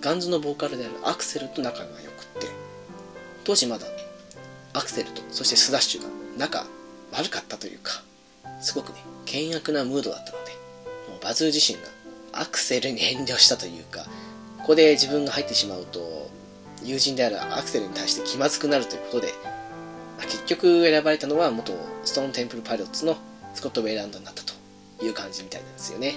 [0.00, 2.48] ガンズのボーカルであるアクセルと仲が良くって
[3.44, 3.86] 当時まだ
[4.76, 6.08] アクセルとそしてスダッシュが
[6.38, 6.66] 仲
[7.12, 8.02] 悪かったというか
[8.60, 10.52] すごくね険悪なムードだったので
[11.10, 11.96] もうバズー自身が
[12.38, 14.04] アクセルに遠慮したというか、
[14.58, 16.30] ここで自分が入ってしまうと、
[16.84, 19.32] 友人であるアクセルに対して気まずくなるということで、
[20.22, 21.72] 結局選ばれたのは元
[22.04, 23.16] ストーンテンプルパイロッツの
[23.54, 24.52] スコット・ウェイランドになったと
[25.04, 26.14] いう感じみたいなんですよね。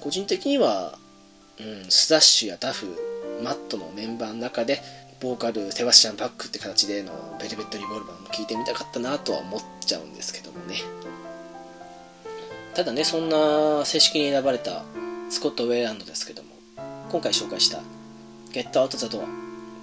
[0.00, 0.98] 個人的には、
[1.58, 2.86] うん、スダッシュやダフ、
[3.42, 4.80] マットのメンバーの中で、
[5.20, 10.76] ボーカル、セバスチャン・バックって形でのベルベット・リボルバーも聴いてみたかったなとは思っちゃうんですけどもね。
[12.76, 14.84] ただねそんな正式に選ばれた
[15.30, 16.50] スコット・ウェイランドですけども
[17.10, 17.80] 今回紹介した
[18.52, 19.24] 「ゲット・アウト・ザ・ドア」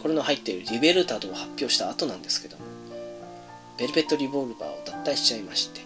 [0.04, 2.64] これの入っているリベルタドを発表した後なんですけども
[3.80, 5.82] ベルベット・リボルバーを脱退しちゃいまして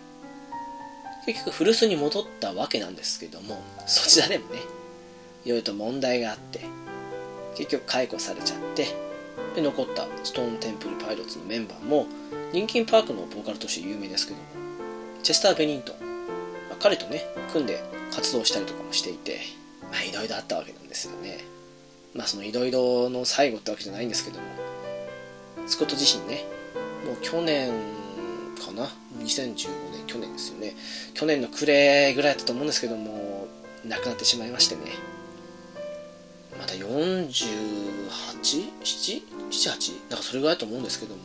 [1.25, 4.59] 結局古巣に戻ったわけなんですけどもそちらでもね
[5.45, 6.59] いろいろと問題があって
[7.55, 9.06] 結局解雇されちゃって
[9.55, 12.07] で残ったストーンテンプルパイロッツのメンバーも
[12.53, 14.45] リンキンパークのボーカルとして有名ですけども
[15.23, 15.93] チェスター・ベニント。
[15.93, 15.95] ン
[16.69, 19.39] ま彼とね組んで活動したりとかもしていて
[19.91, 21.39] まあいろいろあったわけなんですよね。
[22.15, 24.45] まあそのいろいろの最後ってわけじゃないんですけども
[25.67, 26.45] スコット自身ね
[27.05, 27.71] もう去年
[28.63, 28.87] かな
[29.19, 30.75] ？2015年去年ですよね。
[31.13, 33.47] 去年の暮れぐらいだったと思うんですけども
[33.85, 34.81] 亡くなってしまいましてね。
[36.59, 36.73] まだ
[38.09, 40.09] 8?7?7?8?
[40.09, 41.21] なんかそれぐらいだと思うんですけども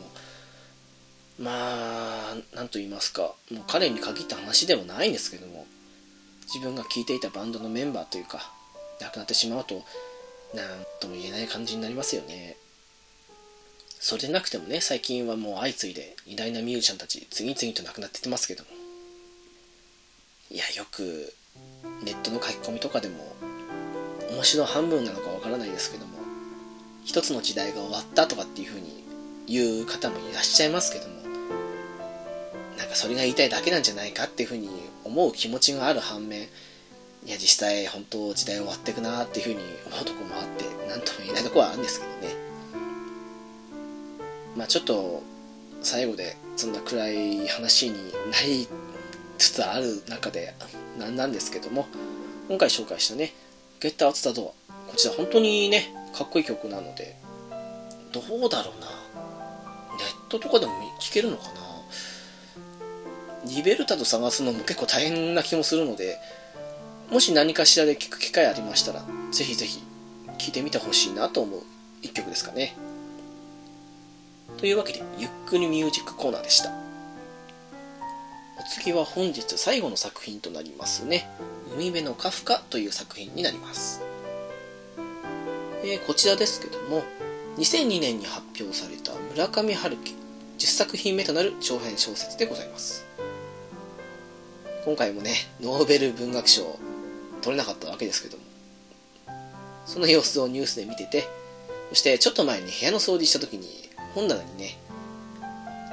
[1.39, 5.65] まあ、なんと言いますか、もう彼に限った話でもないんですけども、
[6.45, 8.51] 自分が聴いていたバンドのメンバーというか、
[9.01, 9.83] 亡くなってしまうと、
[10.53, 10.65] なん
[11.01, 12.55] とも言えない感じになりますよね。
[13.99, 18.69] それでなくてもね、最近はもう相次いで偉大なミュージシャンたち、次々と亡くなっててますけども。
[20.51, 21.33] いや、よく、
[22.03, 23.35] ネットの書き込みとかでも、
[24.29, 26.12] 面白半分なのかわからないですけども、
[27.05, 29.03] 一つの時代が終わったとかっていう風に
[29.47, 31.15] 言う方もいらっしゃいますけども、
[32.77, 34.69] なんかそれが言いたいだけなんじゃないかっていうふうに
[35.03, 36.47] 思う気持ちがある反面
[37.25, 42.35] いや実際本当時代終わっていくなっていうふうに思うとこもあって何とも言えないとこはあるんですけどね。
[44.57, 45.23] まあちょっと
[45.81, 48.67] 最後でそんな暗い話になり
[49.37, 50.53] つつある中で
[50.99, 51.87] なんなんですけども
[52.49, 53.33] 今回紹介したね
[53.79, 57.15] 「ゲッター・アツ・ザ・ドア」こちら本当にねかっこいい曲なので
[58.11, 61.73] どうだろうなネットとかでも聴けるのかな
[63.45, 66.17] リベルタと探すのも結構大変な気もするので、
[67.11, 69.83] もし何かしらで聞く機会ありましたら、ぜひぜひ
[70.37, 71.61] 聞いてみてほしいなと思う
[72.01, 72.75] 一曲ですかね。
[74.57, 76.71] というわけで、ゆっくりミュージックコーナーでした。
[78.59, 81.27] お次は本日最後の作品となりますね。
[81.75, 84.01] 海辺のカフカという作品になります。
[85.85, 87.03] えー、こちらですけども、
[87.57, 90.15] 2002年に発表された村上春樹
[90.57, 93.05] 10作品目となる長編小説でございます。
[94.85, 96.79] 今回もね、ノーベル文学賞
[97.41, 98.43] 取れなかったわけですけども、
[99.85, 101.27] その様子をニュースで見てて、
[101.89, 104.77] そしてちょっと前に部屋の掃除した時に本棚にね、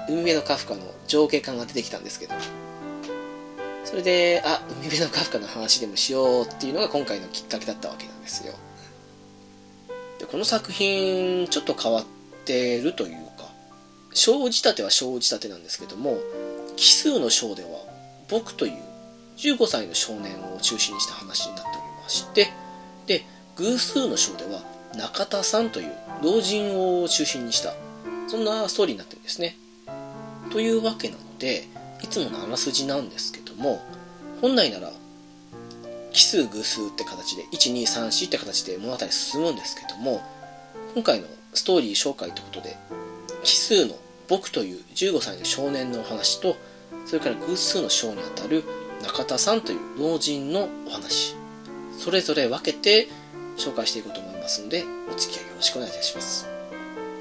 [0.09, 2.35] 海辺のカフカの情景感が出てきたんですけど、
[3.85, 8.55] それで、あ、海辺のカフカの話でもしようっていうのが今回のきっかけだったわけなんですよ。
[10.20, 12.04] でこの作品、ちょっと変わっ
[12.44, 13.50] てるというか、
[14.12, 16.18] 小仕立ては小仕立てなんですけども、
[16.76, 17.68] 奇数の章では
[18.30, 18.72] 僕という
[19.37, 22.48] 15歳の少年を中心にした話になっておりまして
[23.06, 23.24] で
[23.56, 24.62] 偶数の章では
[24.96, 27.74] 中田さんという老人を中心にした
[28.28, 29.56] そんなストーリーになってるんですね。
[30.52, 31.64] というわけなので
[32.02, 33.83] いつものあらすじなんですけども
[34.40, 34.90] 本来なら
[36.12, 40.20] 奇数偶数って形で1234って形で物語進むんですけども
[40.94, 42.77] 今回のストーリー紹介ということで
[43.42, 43.94] 奇数の
[44.29, 46.57] 僕という15歳の少年のお話と
[47.07, 48.64] それから偶数の章にあたる
[49.03, 51.35] 中田さんという老人のお話
[51.99, 53.09] それぞれ分けて
[53.57, 56.49] 紹介していこうと思いますのでお付き合いよろしくお願いいたします。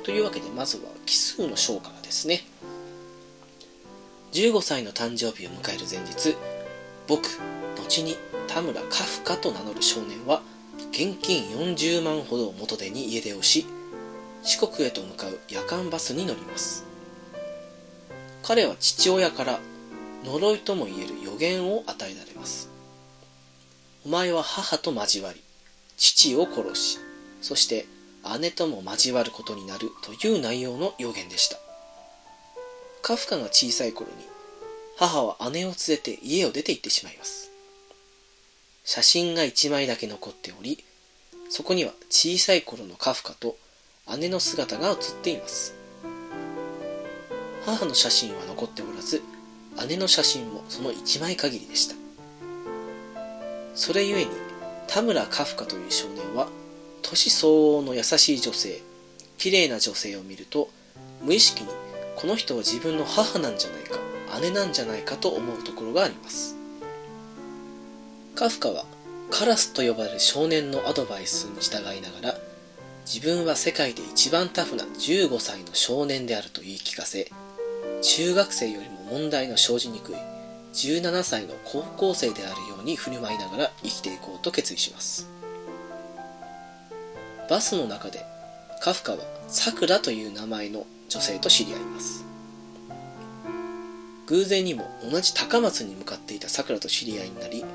[0.03, 2.41] というわけでまずは奇数の章からですね
[4.31, 6.35] 15歳の誕生日を迎える前日
[7.07, 7.27] 僕
[7.75, 8.17] 後に
[8.59, 10.41] 田村カフカと名乗る少年は
[10.91, 13.65] 現金40万ほどを元手に家出をし
[14.43, 16.83] 四国へと向かう夜間バスに乗ります。
[18.43, 19.59] 彼は父親から
[20.25, 22.69] 呪いともいえる予言を与えられます。
[24.05, 25.41] お前は母と交わり
[25.95, 26.99] 父を殺し
[27.41, 27.85] そして
[28.41, 31.55] 姉とも交わることになるという内容の予言でした。
[33.03, 34.15] カフカが小さい頃に
[34.97, 37.48] 母は姉を連れて家を出て行ってしまいます。
[38.91, 40.83] 写真が1枚だけ残っており
[41.47, 43.55] そこには小さい頃のカフカと
[44.17, 45.75] 姉の姿が写っています。
[47.67, 49.21] 母の写真は残っておらず
[49.87, 51.95] 姉の写真もその1枚限りでした。
[53.75, 54.31] それゆえに
[54.87, 56.47] 田村カフカという少年は
[57.03, 58.81] 年相応の優しい女性
[59.37, 60.67] 綺麗な女性を見ると
[61.21, 61.69] 無意識に
[62.15, 63.99] この人は自分の母なんじゃないか
[64.41, 66.58] 姉なんじゃないかと思うところがあります。
[68.39, 68.85] カフカは
[69.29, 72.35] カラスと呼ばれる少年のアドバイスに従いながら
[73.05, 77.29] 自分は世界で一番タフな15歳の少年であると言い聞かせ
[78.01, 80.15] 中学生よりも問題の生じにくい
[80.71, 85.27] 17歳の高校生であるように振る舞いながら生きていこうと決意します。
[87.49, 88.23] バスの中で
[88.81, 89.17] カフカは
[89.49, 92.23] さくらという名前の女性と知り合います。
[94.27, 97.65] 偶然にも同じ高松に向かっていたさくらと知り合いになり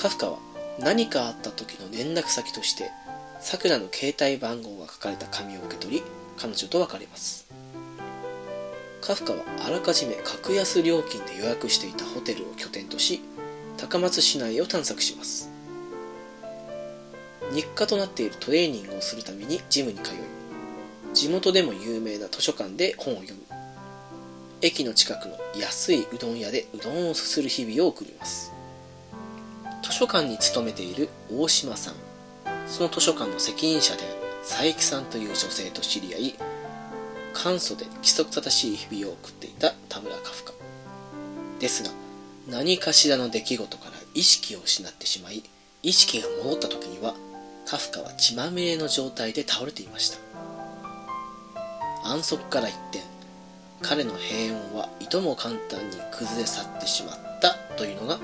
[0.00, 0.38] カフカは
[0.78, 2.90] 何かあった時の連絡先として
[3.38, 6.02] さくらの携帯番号が書かれた紙を受け取り
[6.38, 7.46] 彼女と別れます。
[9.02, 13.20] カフカはあらかじめ格安料金で予約していたホテルを拠点とし
[13.76, 15.50] 高松市内を探索します。
[17.52, 20.18] 日課となっているトレーニングをするためにジムに通い
[21.12, 23.40] 地元でも有名な図書館で本を読み
[24.62, 28.52] 駅の近くの安いうどん屋でうどんをすする日々を送ります。
[29.90, 31.94] 図書館に勤めている大島さん。
[32.68, 36.34] その図書館の責任者である佐伯さんという女性と知り合い
[37.34, 40.52] 簡素で規則正しい日々を送っていた田村カフカ。
[41.58, 41.90] ですが
[42.48, 45.42] 何かしらの出来事から意識を失ってしまい
[45.82, 47.14] 意識が戻った時には
[47.66, 50.18] カフカは血まみれの状態で倒れていました。
[52.04, 53.02] 安息から一転
[53.82, 58.20] 彼の平穏はいとも簡単に崩れ去ってしまったというのが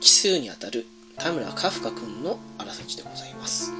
[0.00, 0.86] 奇数にあたる
[1.18, 3.72] 田村カフカ君のあらすじでございます。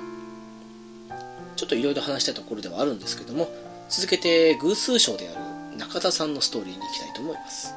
[1.57, 3.49] ちょっといろいろ話したいところではあるんですけども
[3.89, 5.33] 続けて偶数賞であ
[5.73, 7.75] る中田さんのストーリーに行きたいと思います。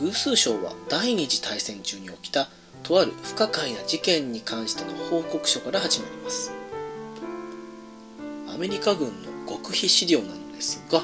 [0.00, 2.48] 偶数賞は第二次大戦中に起きた
[2.82, 6.52] とある不可解な事件に関しての報告書から始まります。
[8.48, 11.02] アメリカ軍の極秘資料なのですが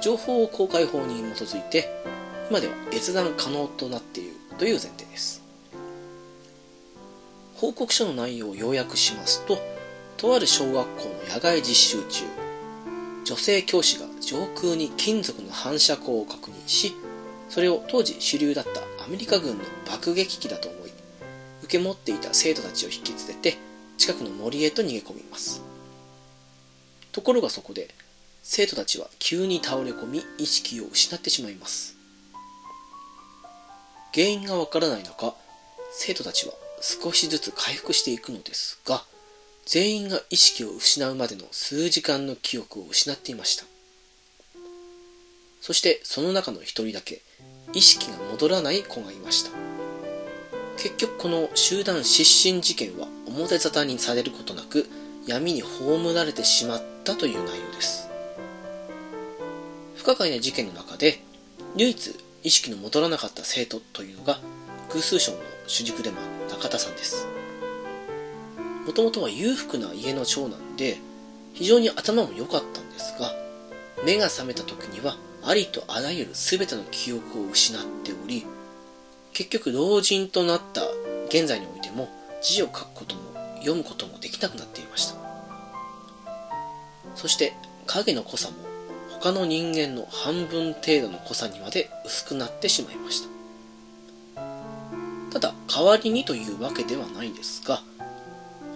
[0.00, 1.88] 情報公開法に基づいて
[2.50, 5.43] 今では閲覧可能となっているという前提です。
[7.56, 9.58] 報告書の内容を要約しますと
[10.16, 12.24] とある小学校の野外実習中
[13.24, 16.94] 女性教師が上空に金属の反射光を確認し
[17.48, 20.90] それを当時主流だったアメリカ軍の爆撃機だと思い
[21.64, 23.56] 受け持っていた生徒たちを引き連れて
[23.96, 25.62] 近くの森へと逃げ込みます。
[27.12, 27.88] ところがそこで
[28.42, 31.96] 生徒たちは急に倒れ込み意識を失ってしまいます。
[34.12, 35.34] 原因がわからない中
[35.92, 36.52] 生徒たちは
[36.84, 39.02] 少しずつ回復していくのですが
[39.64, 43.64] 全員が意識を失うまでの数時間の記憶を失っていました。
[45.62, 47.22] そしてその中の一人だけ
[47.72, 49.50] 意識が戻らない子がいました。
[50.76, 54.86] 結局この集団失神事件は表沙汰にされることなく
[55.26, 58.10] 闇に葬られてしまったという内容です。
[59.96, 61.22] 不可解な事件の中で
[61.76, 64.38] 唯一意識の戻らなかった生徒というのが
[64.92, 67.26] 偶数省の主軸でもある中田さんです。
[68.86, 70.98] もともとは裕福な家の長男で
[71.52, 73.32] 非常に頭も良かったんですが
[74.04, 78.44] 目が覚めた時にはありとあらゆる全ての記憶を失っており
[79.32, 80.82] 結局老人となった
[81.28, 82.08] 現在においても
[82.42, 83.22] 字を書くことも
[83.56, 85.16] 読むこともできなくなっていました。
[87.14, 87.54] そして
[87.86, 88.56] 影の濃さも
[89.20, 93.33] 他の人間の半分程度の濃さにまで薄くなってしまいました。
[95.34, 97.82] ただ代わりにというわけではないんですが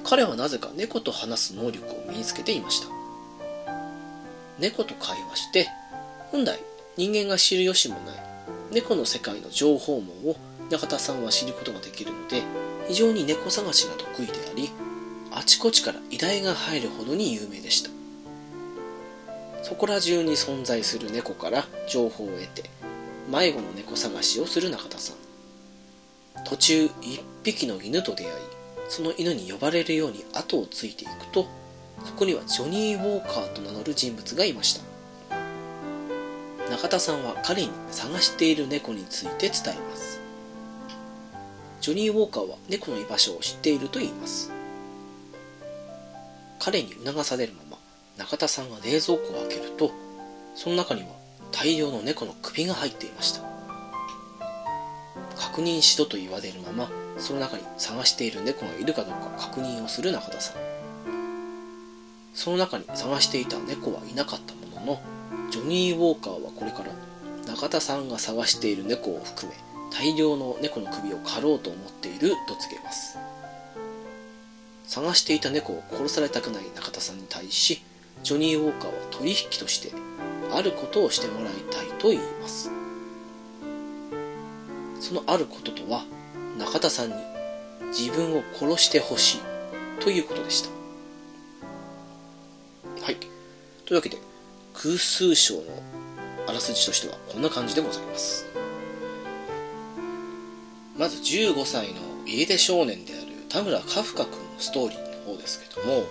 [0.02, 2.88] 彼はなぜか猫と話す能力を身につけていました。
[4.58, 5.68] 猫と会話して
[6.32, 6.58] 本来
[6.96, 8.16] 人間が知る由もない
[8.72, 10.36] 猫の世界の情報網を
[10.68, 12.42] 中田さんは知ることができるので
[12.88, 14.70] 非常に猫探しが得意であり
[15.30, 17.90] あちこちから依頼が入るほどに有名でした。
[19.62, 22.64] そこら中に存在する猫から情報を得て
[23.30, 25.27] 迷子の猫探しをする中田さん。
[26.44, 28.32] 途中一匹の犬と出会い
[28.88, 31.46] その犬に呼ばれるように後をついていくと
[32.04, 34.82] そこにはジョニー・ウォーカーと名乗る人物がいました。
[36.70, 40.20] 中田さんは彼に探している猫について伝えます。
[41.80, 44.52] ジョニー・ウォーカーは猫の居場所を知っていると言います。
[46.58, 47.78] 彼に促されるまま
[48.16, 49.92] 中田さんが冷蔵庫を開けると
[50.54, 51.08] その中には
[51.52, 53.57] 大量の猫の首が入っていました。
[55.38, 60.56] 確認しろと言われるままその中に探している猫がいるかどうか確認をする中田さん。
[62.34, 65.00] その中に探していた猫はいなかったものの
[65.50, 66.92] ジョニー・ウォーカーはこれから
[67.52, 69.58] 中田さんが探している猫を含め
[69.90, 73.18] 大量の猫の首を狩ろうと思っていると告げます。
[74.86, 77.82] 探していた猫を殺されたくない中田さんに対し
[78.22, 79.92] ジョニー・ウォーカーは取引として
[80.52, 82.77] あることをしてもらいたいと言います。
[85.08, 86.04] そのあることとは
[86.58, 87.14] 中田さんに
[87.96, 89.40] 自分を殺してほしい
[90.00, 90.68] ということでした。
[93.02, 93.16] はい。
[93.16, 93.30] とい
[93.92, 94.18] うわけで
[94.74, 95.62] 空数章の
[96.46, 98.44] あらすじとしてはこんな感じでございます。
[100.98, 106.04] まず15歳の家出少年である田村カフカ君のストーリーの方ですけども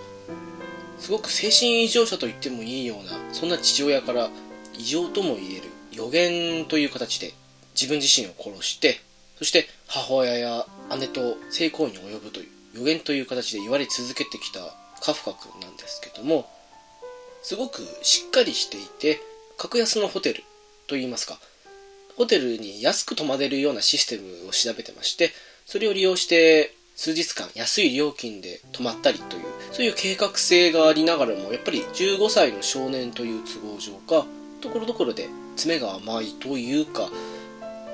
[0.98, 4.28] すごく精神異常者と言ってもいいようなそんな父親から
[4.76, 7.32] 異常とも言える予言という形で
[7.78, 9.00] 自分自身を殺して
[9.38, 10.66] そして母親や
[10.98, 14.60] 姉と性行為に及ぶという予言という形で言われ続けてきた
[15.00, 16.48] カフカ君なんですけども
[17.42, 19.20] すごくしっかりしていて
[19.56, 20.42] 格安のホテル
[20.88, 21.38] といいますか
[22.16, 25.30] ホテルに安く泊まれるようなシステムを調べてまして
[25.64, 34.26] それを利用して数日間安い料金で泊まったりというそういう計画性がありながらもやっぱり15歳の少年という都合上か
[34.60, 37.08] ところどころで詰めが甘いというか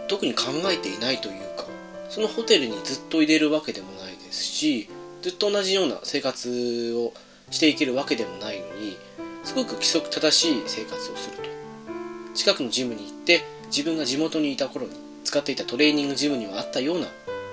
[0.08, 1.66] 特に考えていないというか
[2.10, 4.88] そのホテルにずっと入れるわけでもないですし
[5.22, 7.12] ずっと同じような生活を
[7.50, 8.96] していけるわけでもないのに
[9.42, 11.54] すごく規則正しい生活をすると。
[12.34, 14.92] 近くのジムに行って自分が地元にいた頃に
[15.24, 17.06] 使っていたトレーニングジムにはあったような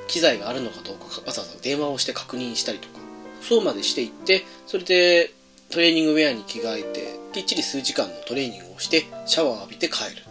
[0.08, 3.00] 機材があるのかどうかわざわざ電話をして確認したりとか
[3.42, 5.32] そうまでしていってそれで
[5.70, 10.24] トレーニングウェアに着替えてきっちり数時間のトレーニングをしてシャワーを浴びて帰る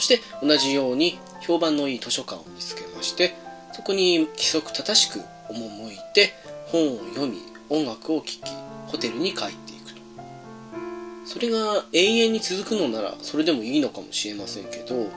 [0.00, 3.34] そして同じように評判のいい図書館を見つけまして
[3.74, 5.18] そこに規則正しく
[5.52, 6.32] 赴いて
[6.68, 8.40] 本を読み音楽を聴き
[8.86, 10.00] ホテルに帰っていくと。
[11.26, 15.10] それが永遠に続くのならそれでもいいのかもしれませんけど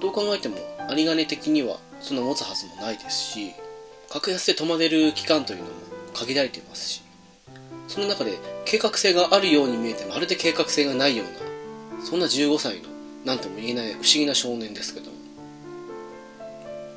[0.00, 0.58] どう考えても
[0.88, 3.52] 有り金的にはそんな持つはずもないですし
[4.10, 5.70] 格安で泊まれる期間というのも
[6.14, 7.02] 限られていますし
[7.88, 11.26] その中で計画性があるように見えてまるで計画性がないよう
[11.98, 12.89] なそんな15歳の
[13.24, 15.10] 何とも言えない不思議な少年ですけど。
[15.10, 15.20] も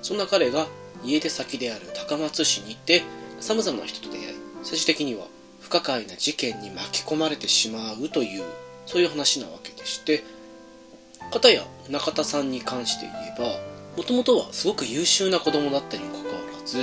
[0.03, 0.67] そんな彼が
[1.03, 3.03] 家出先である高松市に行って
[3.39, 5.27] 様々な人と出会い最終的には
[5.61, 8.43] 不可解な事件に巻き込まれてしまうという
[8.85, 10.23] そういう話なわけでして
[11.31, 13.59] 片や中田さんに関して言えば
[13.97, 16.79] もともとはすごく優秀な子供だったにもかかわらず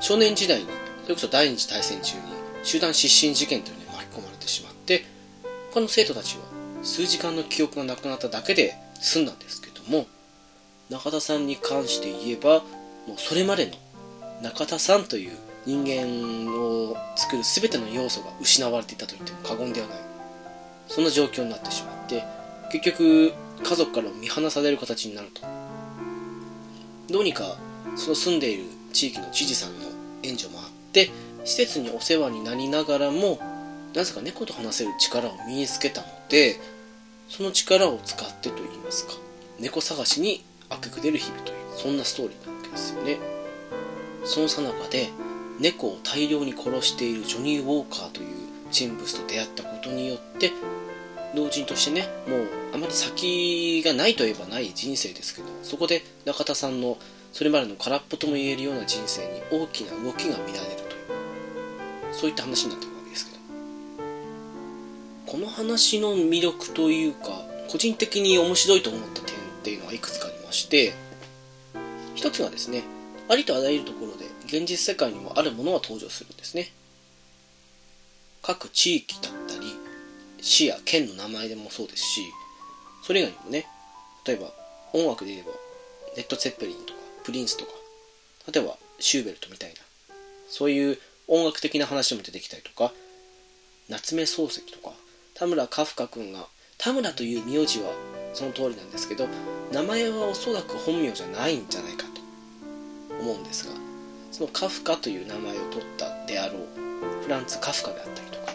[0.00, 0.66] 少年時代に
[1.04, 2.22] それこそ第二次大戦中に
[2.64, 5.04] 集団失神事件というのに巻き込まれてしまって
[5.72, 6.51] 他の生徒たちは
[6.82, 10.06] 数時間の記憶がなくなっただけで済んだんですけども
[10.90, 12.60] 中田さんに関して言えば
[13.06, 13.72] もうそれまでの
[14.42, 15.32] 中田さんという
[15.64, 19.98] 人間を作る全ての要素が失われていたと言っても過言ではない。
[20.88, 22.24] そんな状況になってしまって
[22.70, 25.42] 結局家族から見放される形になると。
[27.08, 27.56] どうにか
[27.96, 29.86] その住んでいる地域の知事さんの
[30.22, 31.10] 援助もあって
[31.44, 33.38] 施設にお世話になりながらも
[33.94, 36.56] なぜか猫と話せる力を身につけたので
[37.32, 39.14] その力を使ってといいますか。
[39.58, 43.18] 猫探しに明け暮れる日々というそんなストーリーなわけですよね。
[44.26, 45.08] その最中で
[45.58, 48.26] 猫を大量に殺しているジョニー・ウォーカーという
[48.70, 50.52] 人物と出会ったことによって
[51.34, 56.98] 老人としてねもうあまり先がないといえばない人生ですけどそこで中田さんの
[57.32, 62.91] それまでの空っぽとも言えるような人生に大きな動きが見られるというそういった話になってくる。
[62.91, 62.91] わけです
[65.32, 70.92] この話の魅力というか個人的に面白いと思った点っていうのはいくつかありまして
[72.14, 72.82] 一つはですね
[73.30, 76.70] ありとあらゆるところで現実世界にもあるものは登場するんですね。
[78.42, 79.68] 各地域だったり
[80.42, 82.20] 市や県の名前でもそうですし
[83.02, 83.66] それ以外にもね
[84.26, 84.52] 例えば
[84.92, 85.52] 音楽で言えば
[86.14, 87.70] レッド・ツェッペリンとかプリンスとか
[88.52, 89.76] 例えばシューベルトみたいな
[90.50, 92.92] そういう音楽的な話も出てきたりとか
[93.88, 94.94] 夏目漱石とか
[95.42, 96.46] 田村カフカ君が
[96.78, 97.90] 田村という名字は
[98.32, 99.26] その通りなんですけど
[99.72, 102.20] 名前はおそらく本名じゃないんじゃないかと
[103.20, 103.74] 思うんですが
[104.30, 108.52] そのカフカという名前を取ったであろうフランツ・カフカであったりとか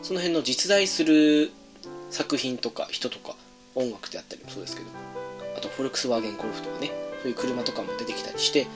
[0.00, 1.50] その辺の実在する
[2.08, 3.36] 作品とか人とか
[3.74, 4.88] 音楽であったりもそうですけど
[5.54, 8.66] あとフォルクスワーゲンゴルフとかねそういう車とかも出てきたりして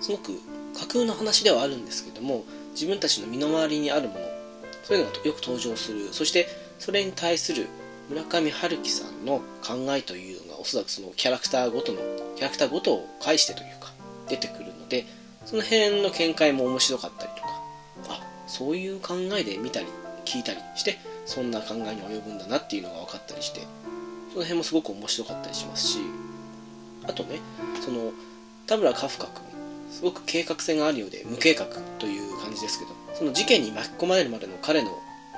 [0.00, 0.32] すごく
[0.76, 4.25] 架空の話ではあるんですけども自分たちの身の回りにあるもの
[4.86, 6.12] そういうのがよく登場する。
[6.12, 7.66] そしてそれに対する
[8.08, 11.98] 村上春樹さんの考えというのがおそらくそのキャラクターごとの
[12.36, 13.92] キャラクターごとを介してというか
[14.28, 15.06] 出てくるので
[15.44, 17.48] その辺の見解も面白かったりとか
[18.10, 19.86] あそういう考えで見たり
[20.24, 23.60] 聞いたりしてそんな考えに及ぶんだなっていうのが分かったりして
[24.32, 25.98] その辺もすごく面白かったりしますし
[27.04, 27.40] あとね
[27.80, 28.12] その
[28.66, 29.42] 田村カフカ君
[29.90, 31.66] すごく計画性があるようで無計画
[31.98, 34.90] という感じですけどその事件に巻き込まれるまでの彼の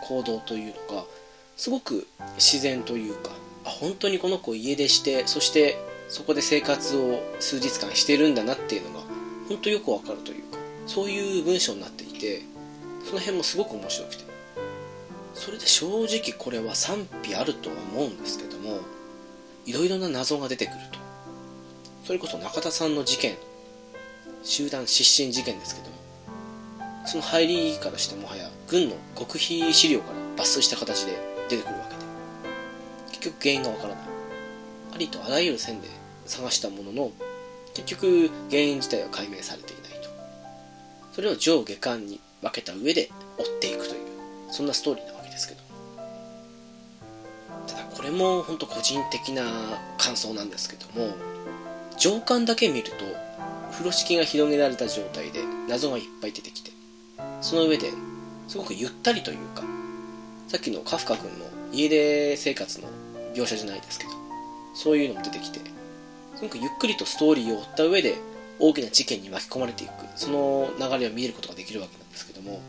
[0.02, 1.04] 行動というのが
[1.56, 2.06] すごく
[2.36, 3.30] 自然というか
[3.64, 5.76] あ本当にこの子家出してそして
[6.08, 9.04] そこで生活を数日間してるんだなっていうのが
[9.48, 12.42] 本当よくわかるというかそういう文章になっていて
[13.04, 14.28] その辺もすごく面白くて。
[15.38, 18.80] それで正直これは賛否あるとは思うんですけども
[19.66, 20.98] いろいろな謎が出てくると。
[22.04, 23.36] それこそ中田さんの事件
[24.42, 25.97] 集団失神事件ですけども
[27.08, 31.12] その入りからしてもはや軍の極秘資料から抜粋した形で
[31.48, 32.00] 出てくるわけで
[33.12, 34.04] 結局原因がわからない
[34.94, 35.88] ありとあらゆる線で
[36.26, 37.10] 探したものの
[37.72, 40.10] 結局原因自体は解明されていないと。
[41.12, 44.00] それを上下巻に分けた上で追っていくという
[44.50, 45.60] そんなストーリーなわけですけど
[47.66, 49.42] ただこれも本当個人的な
[49.96, 51.14] 感想なんですけども
[51.98, 52.96] 上巻だけ見ると
[53.72, 56.77] 風呂敷が広げられた状態で謎がいっぱい出てきて
[57.40, 57.90] その上で
[58.48, 59.62] すごくゆったりというか
[60.48, 62.88] さっきのカフカ君の家出生活の
[63.34, 64.12] 描写じゃないですけど
[64.74, 65.60] そういうのも出てきて
[66.36, 68.14] すごくゆっくりとストーリーを追った上で
[68.58, 72.60] 大きな事件に巻き込まれていくその流れを見ることができるわけなんですけども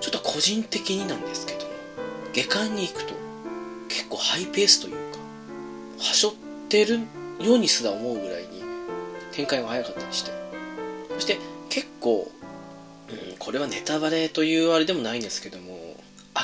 [0.00, 1.70] ちょっと個人的になんですけども
[2.32, 3.14] 下巻に行くと
[3.88, 5.18] 結構ハイペースというか
[5.98, 6.32] はしょっ
[6.68, 7.00] てる
[7.40, 8.62] ようにすら思うぐらいに
[9.32, 10.30] 展開が早かったりして
[11.14, 11.38] そして
[11.68, 12.30] 結構、
[13.10, 15.96] うん、これはネタバレというあれでもないんですけども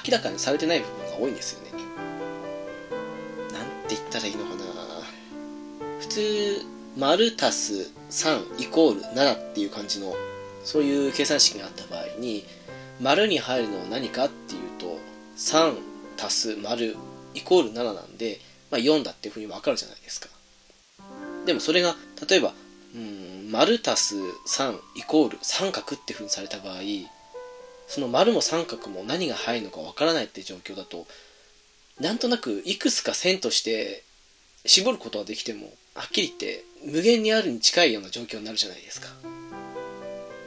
[0.07, 1.85] 明らかにされてない部分が多いんですよね。
[3.53, 4.65] なんて言ったらいいのかな。
[6.01, 6.63] 普通
[6.97, 10.15] 丸足す3イコール7っていう感じの
[10.65, 12.45] そういう計算式があった場合に
[13.01, 14.99] 丸に入るのは何かっていうと
[15.37, 15.77] 3
[16.17, 16.97] 足す丸
[17.35, 18.39] イコール7なんで、
[18.71, 20.29] まあ、4だっていうふうに分かるじゃないですか。
[21.47, 21.97] でもそれが
[22.29, 22.55] 例えば
[22.95, 23.24] うん
[23.55, 24.17] 丸足す
[24.49, 26.81] 3イコール三角ってふうにされた場合
[27.87, 31.07] その丸も三角も何が入るのか分からないって状況だと
[32.01, 34.03] なんとなくいくつか線として
[34.67, 39.07] 絞ることができてもはっきり言って無限にあるに近いような状況になるじゃないですか。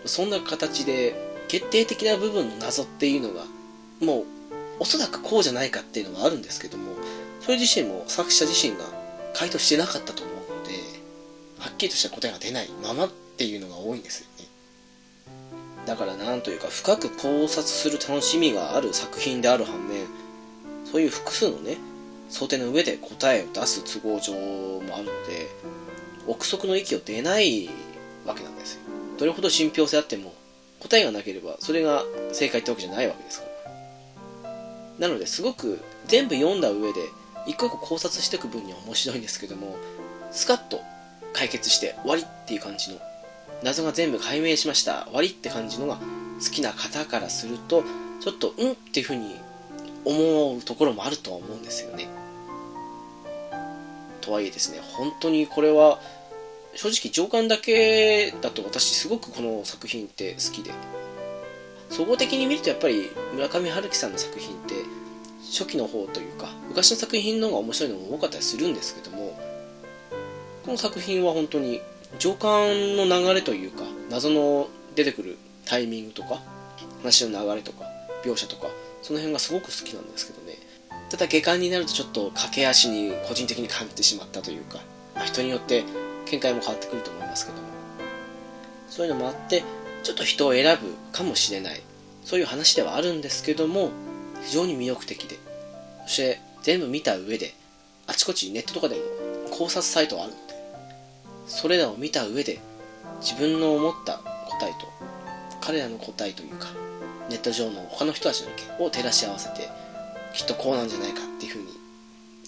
[0.05, 1.15] そんな形で
[1.47, 3.45] 決定的な部分の謎っていうのが
[4.01, 4.23] もう
[4.79, 6.93] おそらくこうじゃないかっていうのがあるんですけども
[7.39, 8.83] それ自身も作者自身が
[9.33, 10.23] 回答してなかったと
[11.59, 14.45] はっきりとした答えが出ないままっていうのが多いんですよね。
[15.85, 20.05] だからなんというか深く考察する楽しみがある作品である反面
[20.83, 21.77] そういう複数のね
[22.29, 25.47] 想定の上で答えを出す都合上もあるので
[26.27, 27.69] 憶測の域を出ない
[28.25, 28.81] わけなんですよ。
[29.17, 30.33] どれほど信憑性あっても
[30.79, 32.03] 答えがなければそれが
[32.33, 33.47] 正解ってわけじゃないわけですから。
[34.99, 37.01] なのですごく全部読んだ上で
[37.45, 39.77] 一個一個考察していく分には面白いんですけども
[40.31, 40.81] スカッと
[41.38, 42.99] 解決して終わりっていう感じの
[43.63, 45.03] 謎が全部解明しました。
[45.05, 45.97] 終わりって感じのが
[46.39, 47.83] 好きな方からすると
[48.19, 49.35] ちょっとうんっていうふうに
[50.03, 52.07] 思うところもあるとは思うんですよね。
[54.21, 55.99] とはいえですね本当にこれは
[56.75, 60.71] 正直上巻だけだと私すごくこの作品って好きで
[61.89, 64.75] 総合的に見るとやっぱり村上春樹さんの作品って
[65.49, 69.26] 初期の方というか昔の作品の方が面白いのも多かったりするんですけども
[70.68, 71.80] この作品は本当に
[72.20, 76.41] 上巻の流れというか謎の出てくるタイミングとか
[77.01, 77.86] 話の流れとか
[78.26, 78.68] 描写とか
[79.01, 80.57] その辺がすごく好きなんですけどね。
[81.09, 84.80] ただ下巻になるとちょっと駆け足に個人的に感じてしまったというか、
[85.15, 85.86] まあ、人によって
[86.26, 87.63] 見解も変わってくると思いますけども。
[88.89, 89.63] そういうのもあって
[90.03, 91.82] ちょっと人を選ぶかもしれない。
[92.26, 93.91] そういう話ではあるんですけども
[94.43, 95.39] 非常に魅力的で。
[96.07, 97.53] そして全部見た上で
[98.05, 99.01] あちこちネットとかでも
[99.49, 100.34] 考察サイトがある。
[100.34, 100.46] の
[101.47, 102.59] それらを見た上で
[103.21, 104.87] 自分の思った答えと
[105.61, 106.67] 彼らの答えというか
[107.29, 109.69] ネット上の他の人たちの意見を照らし合わせて
[110.33, 111.67] きっとこうなんじゃないかっていうふうに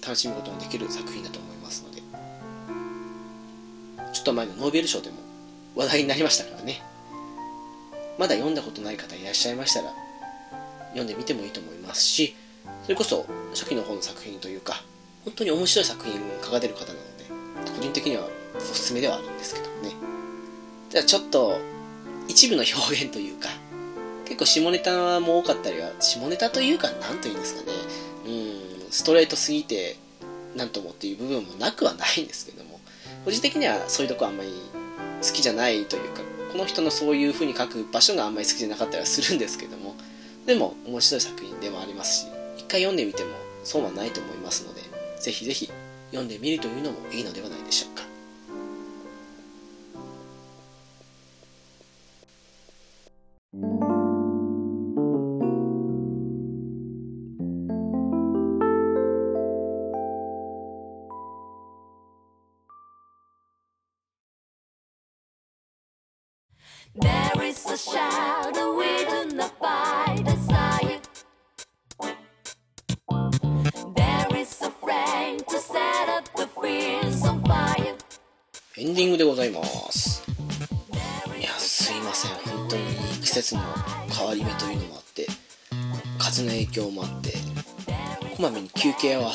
[0.02, 2.00] 楽しむことができる作品だと思いますので。
[4.14, 5.18] ちょっと前のノーベル賞でも
[5.76, 6.82] 話題になりましたからね。
[8.18, 9.93] まだ読んだことない方いらっしゃいましたら
[10.89, 12.36] 読んでみてもいいと思いますし
[12.84, 14.84] それこそ初期の方の作品というか
[15.24, 18.28] 本当に面白い作品を書かれる方なので個人的には
[18.60, 19.93] おすすめではあるんですけどもね。
[20.89, 21.57] じゃあちょっと
[22.28, 23.49] 一部の表現というか
[24.26, 27.78] 結構下ネタも多かったりは下ネタというか何というんですかね。
[28.26, 29.97] うんストレートすぎて
[30.55, 32.80] 何ともっていう部分もなくはないんですけども。
[33.26, 34.49] 個人的にはそういうとこあんまり
[35.22, 36.22] 好きじゃないというか
[36.53, 39.95] この人のそういう風に書く場所があんまり好きじゃなかったりはするんですけども。
[40.45, 43.30] でも面白い作品でもありますし一回読んでみても
[43.64, 44.82] 損はないと思いますので
[45.20, 45.70] ぜひぜひ
[46.10, 47.99] 読んでみるというのもいいのではないでしょうか。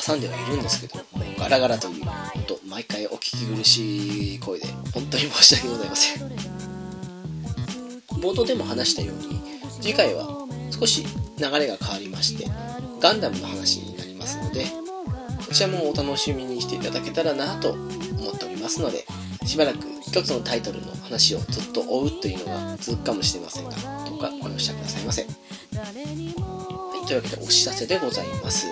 [0.05, 6.65] 挟んではいるんですけどもうガラガラという本当毎回お聞き苦しい声で本当に申し訳ございません。
[8.25, 9.41] 冒頭でも話したように
[9.81, 11.05] 次回は少し
[11.37, 12.49] 流れが変わりまして
[12.99, 14.65] ガンダムの話になりますので
[15.45, 19.05] こちらもお楽しみにしていただけたらなと思っておりますので
[19.45, 23.75] しばらく一つのタイトルの話をずっと追うというのが続くかもしれませんが
[24.09, 28.65] どうかご容赦くださいませ、はい、というわけでお知らせでございます、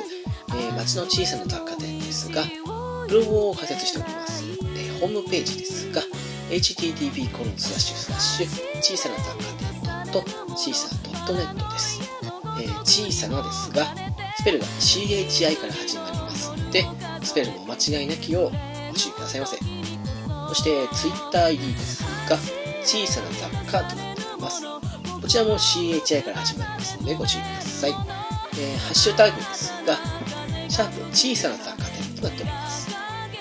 [0.55, 2.43] えー街の小さな雑貨店ですが
[3.07, 6.01] ブログを開設しております、えーホームページですが
[6.49, 9.43] http コンスラッシュスラッシュ小さな雑貨
[10.05, 10.23] 店と
[10.55, 12.01] 小さな .net です、
[12.61, 13.85] えー小さなですが
[14.37, 16.85] スペルが CHI から始まりますので
[17.21, 18.51] スペルの間違いなきを
[18.89, 19.57] ご注意くださいませ。
[20.49, 22.37] そして TwitterID ですが
[22.83, 24.63] 小さな雑貨となっております。
[25.21, 27.97] こちらも CHI から始まりますのでご注意ください、えー
[28.77, 29.95] ハッシュタグですが
[30.73, 32.89] シャープ小さな雑貨店となっております。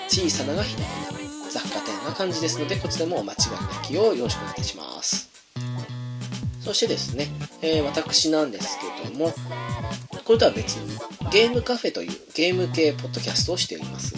[0.07, 5.31] 小さながひらがな雑貨店が漢字ですのでこちらもお間違いなきをよろしくお願いします。
[6.61, 7.25] そしてですね、
[7.63, 9.33] えー私なんですけども
[10.23, 10.95] これとは別に
[11.31, 14.13] ゲームカフェというゲーム系ポッドキャストをしております。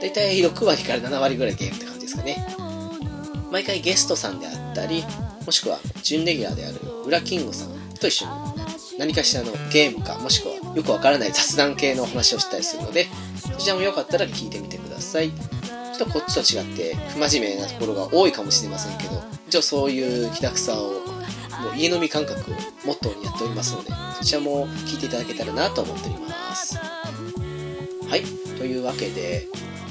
[0.00, 2.44] 大体6割から7割ぐらいゲームって感じですかね。
[3.52, 5.04] 毎回ゲストさんであったり
[5.46, 8.57] もしくは準レギュラーであるウラキングさんと一緒に
[8.98, 15.30] 何かしらのゲームかもしくはよくわからない雑談系の話をしたりするのでそちらもよかったら聞いてみてください。
[15.30, 20.92] ちょっとこっちと違って不真面目なところが多いかもしれませんけど一応そういう気楽さを
[21.62, 22.54] もう家飲み感覚を
[22.86, 26.76] モットーにやっておりますのでそちらも聞いていただけたらなと思っております。
[26.76, 28.22] はい。
[28.56, 29.46] というわけで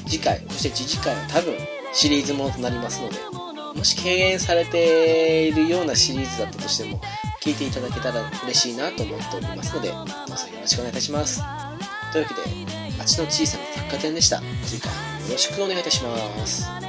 [0.05, 1.55] 次回そして次回は多分
[1.93, 3.17] シリーズものとなりますので
[3.77, 7.01] もし敬遠されているようなシリーズだったとしても
[7.47, 10.13] 聞いていただけたら嬉しいなと思っておりますのでどうぞ
[10.53, 11.41] よろしくお願いいたします。
[12.11, 14.41] というわけで町の小さな百貨店でした。
[14.65, 16.86] 次回もよろしくお願いいたします。